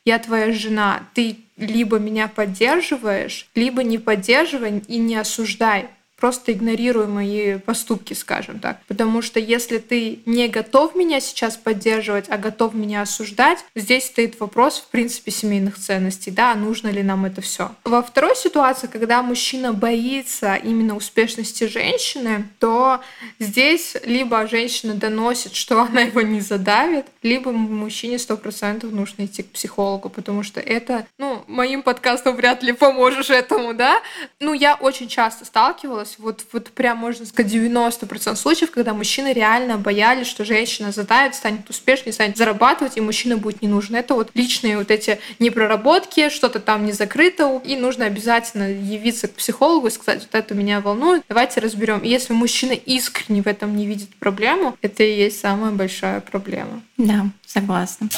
я 0.04 0.18
твоя 0.18 0.52
жена, 0.52 1.02
ты 1.14 1.36
либо 1.56 1.98
меня 1.98 2.28
поддерживаешь, 2.28 3.48
либо 3.54 3.82
не 3.82 3.98
поддерживай 3.98 4.78
и 4.86 4.98
не 4.98 5.16
осуждай 5.16 5.88
просто 6.18 6.52
игнорируй 6.52 7.06
мои 7.06 7.58
поступки, 7.58 8.14
скажем 8.14 8.58
так. 8.58 8.80
Потому 8.86 9.22
что 9.22 9.38
если 9.40 9.78
ты 9.78 10.20
не 10.26 10.48
готов 10.48 10.94
меня 10.94 11.20
сейчас 11.20 11.56
поддерживать, 11.56 12.26
а 12.28 12.36
готов 12.36 12.74
меня 12.74 13.02
осуждать, 13.02 13.64
здесь 13.74 14.06
стоит 14.06 14.38
вопрос, 14.40 14.78
в 14.80 14.88
принципе, 14.88 15.30
семейных 15.30 15.78
ценностей, 15.78 16.30
да, 16.30 16.54
нужно 16.54 16.88
ли 16.88 17.02
нам 17.02 17.24
это 17.24 17.40
все. 17.40 17.70
Во 17.84 18.02
второй 18.02 18.36
ситуации, 18.36 18.88
когда 18.88 19.22
мужчина 19.22 19.72
боится 19.72 20.56
именно 20.56 20.96
успешности 20.96 21.64
женщины, 21.64 22.48
то 22.58 23.00
здесь 23.38 23.96
либо 24.04 24.46
женщина 24.46 24.94
доносит, 24.94 25.54
что 25.54 25.82
она 25.82 26.02
его 26.02 26.22
не 26.22 26.40
задавит, 26.40 27.06
либо 27.22 27.52
мужчине 27.52 28.18
сто 28.18 28.36
процентов 28.36 28.92
нужно 28.92 29.26
идти 29.26 29.42
к 29.42 29.52
психологу, 29.52 30.08
потому 30.08 30.42
что 30.42 30.60
это, 30.60 31.06
ну, 31.18 31.44
моим 31.46 31.82
подкастом 31.82 32.36
вряд 32.36 32.62
ли 32.62 32.72
поможешь 32.72 33.30
этому, 33.30 33.74
да. 33.74 34.00
Ну, 34.40 34.52
я 34.52 34.74
очень 34.74 35.08
часто 35.08 35.44
сталкивалась 35.44 36.07
случалось, 36.08 36.16
вот, 36.18 36.44
вот 36.52 36.70
прям 36.70 36.98
можно 36.98 37.26
сказать 37.26 37.52
90% 37.52 38.36
случаев, 38.36 38.70
когда 38.70 38.94
мужчины 38.94 39.32
реально 39.32 39.78
боялись, 39.78 40.26
что 40.26 40.44
женщина 40.44 40.92
задает, 40.92 41.34
станет 41.34 41.68
успешнее, 41.68 42.12
станет 42.12 42.36
зарабатывать, 42.36 42.96
и 42.96 43.00
мужчина 43.00 43.36
будет 43.36 43.62
не 43.62 43.68
нужен. 43.68 43.96
Это 43.96 44.14
вот 44.14 44.30
личные 44.34 44.78
вот 44.78 44.90
эти 44.90 45.18
непроработки, 45.38 46.30
что-то 46.30 46.60
там 46.60 46.84
не 46.84 46.92
закрыто, 46.92 47.60
и 47.64 47.76
нужно 47.76 48.06
обязательно 48.06 48.70
явиться 48.70 49.28
к 49.28 49.34
психологу 49.34 49.88
и 49.88 49.90
сказать, 49.90 50.22
вот 50.22 50.34
это 50.34 50.54
меня 50.54 50.80
волнует, 50.80 51.22
давайте 51.28 51.60
разберем. 51.60 52.00
И 52.00 52.08
если 52.08 52.32
мужчина 52.32 52.72
искренне 52.72 53.42
в 53.42 53.46
этом 53.46 53.76
не 53.76 53.86
видит 53.86 54.14
проблему, 54.16 54.76
это 54.82 55.02
и 55.02 55.16
есть 55.16 55.40
самая 55.40 55.72
большая 55.72 56.20
проблема. 56.20 56.82
Да, 56.96 57.26
согласна. 57.46 58.08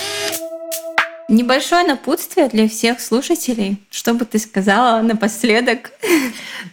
Небольшое 1.30 1.86
напутствие 1.86 2.48
для 2.48 2.68
всех 2.68 3.00
слушателей. 3.00 3.76
Что 3.88 4.14
бы 4.14 4.24
ты 4.24 4.40
сказала 4.40 5.00
напоследок? 5.00 5.92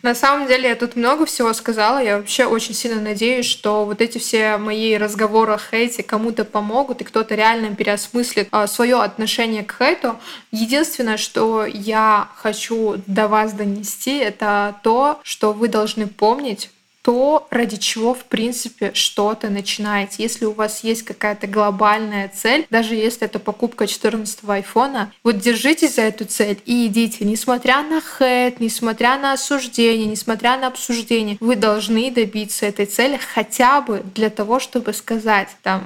На 0.02 0.16
самом 0.16 0.48
деле 0.48 0.70
я 0.70 0.76
тут 0.76 0.96
много 0.96 1.28
всего 1.28 1.54
сказала. 1.54 2.00
Я 2.00 2.18
вообще 2.18 2.46
очень 2.46 2.74
сильно 2.74 3.00
надеюсь, 3.00 3.46
что 3.46 3.86
вот 3.86 4.02
эти 4.02 4.18
все 4.18 4.58
мои 4.58 4.98
разговоры 4.98 5.54
о 5.54 5.60
хейте 5.60 6.02
кому-то 6.02 6.44
помогут, 6.44 7.02
и 7.02 7.04
кто-то 7.04 7.36
реально 7.36 7.76
переосмыслит 7.76 8.48
а, 8.50 8.66
свое 8.66 9.00
отношение 9.00 9.64
к 9.64 9.76
хейту. 9.78 10.18
Единственное, 10.52 11.18
что 11.18 11.64
я 11.64 12.28
хочу 12.38 12.96
до 13.06 13.28
вас 13.28 13.54
донести, 13.54 14.18
это 14.18 14.76
то, 14.82 15.20
что 15.22 15.54
вы 15.54 15.68
должны 15.68 16.08
помнить, 16.08 16.72
то, 17.08 17.48
ради 17.52 17.78
чего, 17.78 18.14
в 18.14 18.26
принципе, 18.26 18.92
что-то 18.94 19.50
начинаете. 19.50 20.24
Если 20.24 20.44
у 20.44 20.52
вас 20.52 20.84
есть 20.84 21.04
какая-то 21.04 21.48
глобальная 21.48 22.28
цель, 22.28 22.68
даже 22.70 22.96
если 22.96 23.28
это 23.28 23.40
покупка 23.40 23.88
14 23.88 24.40
айфона, 24.46 25.14
вот 25.24 25.38
держитесь 25.38 25.96
за 25.96 26.02
эту 26.02 26.26
цель 26.26 26.62
и 26.66 26.88
идите. 26.88 27.24
Несмотря 27.24 27.82
на 27.82 28.02
хейт, 28.02 28.60
несмотря 28.60 29.18
на 29.18 29.32
осуждение, 29.32 30.06
несмотря 30.06 30.58
на 30.58 30.68
обсуждение, 30.68 31.38
вы 31.40 31.56
должны 31.56 32.12
добиться 32.12 32.66
этой 32.66 32.86
цели 32.86 33.18
хотя 33.34 33.80
бы 33.80 34.04
для 34.14 34.30
того, 34.30 34.60
чтобы 34.60 34.92
сказать, 34.92 35.48
там, 35.64 35.86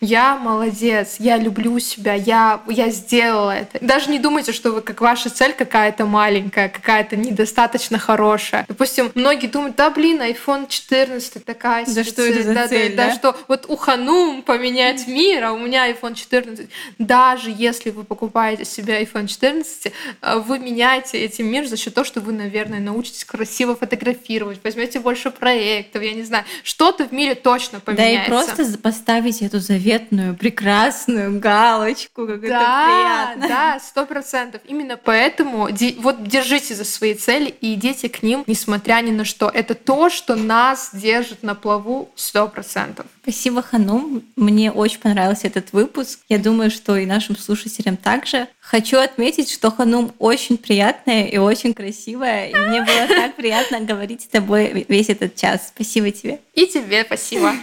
я 0.00 0.36
молодец, 0.36 1.16
я 1.18 1.36
люблю 1.36 1.78
себя, 1.78 2.14
я, 2.14 2.62
я 2.68 2.88
сделала 2.88 3.50
это. 3.50 3.78
Даже 3.84 4.10
не 4.10 4.18
думайте, 4.18 4.52
что 4.52 4.72
вы 4.72 4.80
как 4.80 5.02
ваша 5.02 5.28
цель 5.28 5.52
какая-то 5.52 6.06
маленькая, 6.06 6.70
какая-то 6.70 7.16
недостаточно 7.16 7.98
хорошая. 7.98 8.64
Допустим, 8.66 9.12
многие 9.14 9.46
думают, 9.46 9.76
да 9.76 9.90
блин, 9.90 10.22
iPhone 10.22 10.68
14 10.68 11.44
такая 11.44 11.84
Да 11.86 12.02
что 12.02 12.22
это 12.22 12.42
за 12.42 12.54
да, 12.54 12.68
цель, 12.68 12.96
да, 12.96 13.04
да? 13.04 13.08
да, 13.08 13.14
что 13.14 13.36
вот 13.46 13.66
у 13.68 13.76
Ханум 13.76 14.42
поменять 14.42 15.06
мир, 15.06 15.44
а 15.44 15.52
у 15.52 15.58
меня 15.58 15.90
iPhone 15.90 16.14
14. 16.14 16.70
Даже 16.98 17.52
если 17.54 17.90
вы 17.90 18.04
покупаете 18.04 18.64
себе 18.64 19.02
iPhone 19.02 19.26
14, 19.26 19.92
э, 20.22 20.38
вы 20.38 20.58
меняете 20.58 21.18
этим 21.18 21.46
мир 21.46 21.66
за 21.66 21.76
счет 21.76 21.92
того, 21.92 22.06
что 22.06 22.20
вы, 22.20 22.32
наверное, 22.32 22.80
научитесь 22.80 23.24
красиво 23.26 23.76
фотографировать, 23.76 24.60
возьмете 24.64 24.98
больше 24.98 25.30
проектов, 25.30 26.02
я 26.02 26.14
не 26.14 26.22
знаю, 26.22 26.44
что-то 26.62 27.06
в 27.06 27.12
мире 27.12 27.34
точно 27.34 27.80
поменяется. 27.80 28.30
Да 28.30 28.40
и 28.40 28.44
просто 28.46 28.78
поставить 28.78 29.42
эту 29.42 29.58
заветную 29.58 29.89
заветную, 29.90 30.36
прекрасную 30.36 31.40
галочку, 31.40 32.26
как 32.26 32.40
да, 32.40 32.46
это 32.46 33.36
приятно. 33.38 33.48
Да, 33.48 33.80
сто 33.80 34.06
процентов. 34.06 34.60
Именно 34.66 34.96
поэтому 34.96 35.68
вот 35.98 36.22
держите 36.26 36.74
за 36.74 36.84
свои 36.84 37.14
цели 37.14 37.54
и 37.60 37.74
идите 37.74 38.08
к 38.08 38.22
ним, 38.22 38.44
несмотря 38.46 39.00
ни 39.02 39.10
на 39.10 39.24
что. 39.24 39.50
Это 39.52 39.74
то, 39.74 40.10
что 40.10 40.36
нас 40.36 40.90
держит 40.92 41.42
на 41.42 41.54
плаву 41.54 42.10
сто 42.14 42.48
процентов. 42.48 43.06
Спасибо, 43.22 43.62
Ханум. 43.62 44.22
Мне 44.36 44.70
очень 44.70 45.00
понравился 45.00 45.46
этот 45.46 45.72
выпуск. 45.72 46.20
Я 46.28 46.38
думаю, 46.38 46.70
что 46.70 46.96
и 46.96 47.06
нашим 47.06 47.36
слушателям 47.36 47.96
также. 47.96 48.48
Хочу 48.60 48.98
отметить, 48.98 49.50
что 49.50 49.70
Ханум 49.70 50.12
очень 50.18 50.56
приятная 50.56 51.24
и 51.24 51.38
очень 51.38 51.74
красивая. 51.74 52.48
И 52.48 52.54
мне 52.54 52.82
было 52.82 53.06
так 53.08 53.36
приятно 53.36 53.80
говорить 53.80 54.22
с 54.22 54.26
тобой 54.26 54.86
весь 54.88 55.08
этот 55.08 55.36
час. 55.36 55.72
Спасибо 55.74 56.10
тебе. 56.10 56.40
И 56.54 56.66
тебе 56.66 57.04
спасибо. 57.04 57.54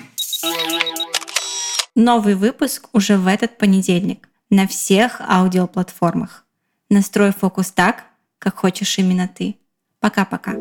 Новый 1.99 2.35
выпуск 2.35 2.89
уже 2.93 3.17
в 3.17 3.25
этот 3.25 3.57
понедельник 3.57 4.29
на 4.51 4.67
всех 4.67 5.19
аудиоплатформах. 5.19 6.45
Настрой 6.91 7.31
фокус 7.31 7.71
так, 7.71 8.03
как 8.37 8.57
хочешь 8.57 8.99
именно 8.99 9.27
ты. 9.27 9.55
Пока-пока. 9.99 10.53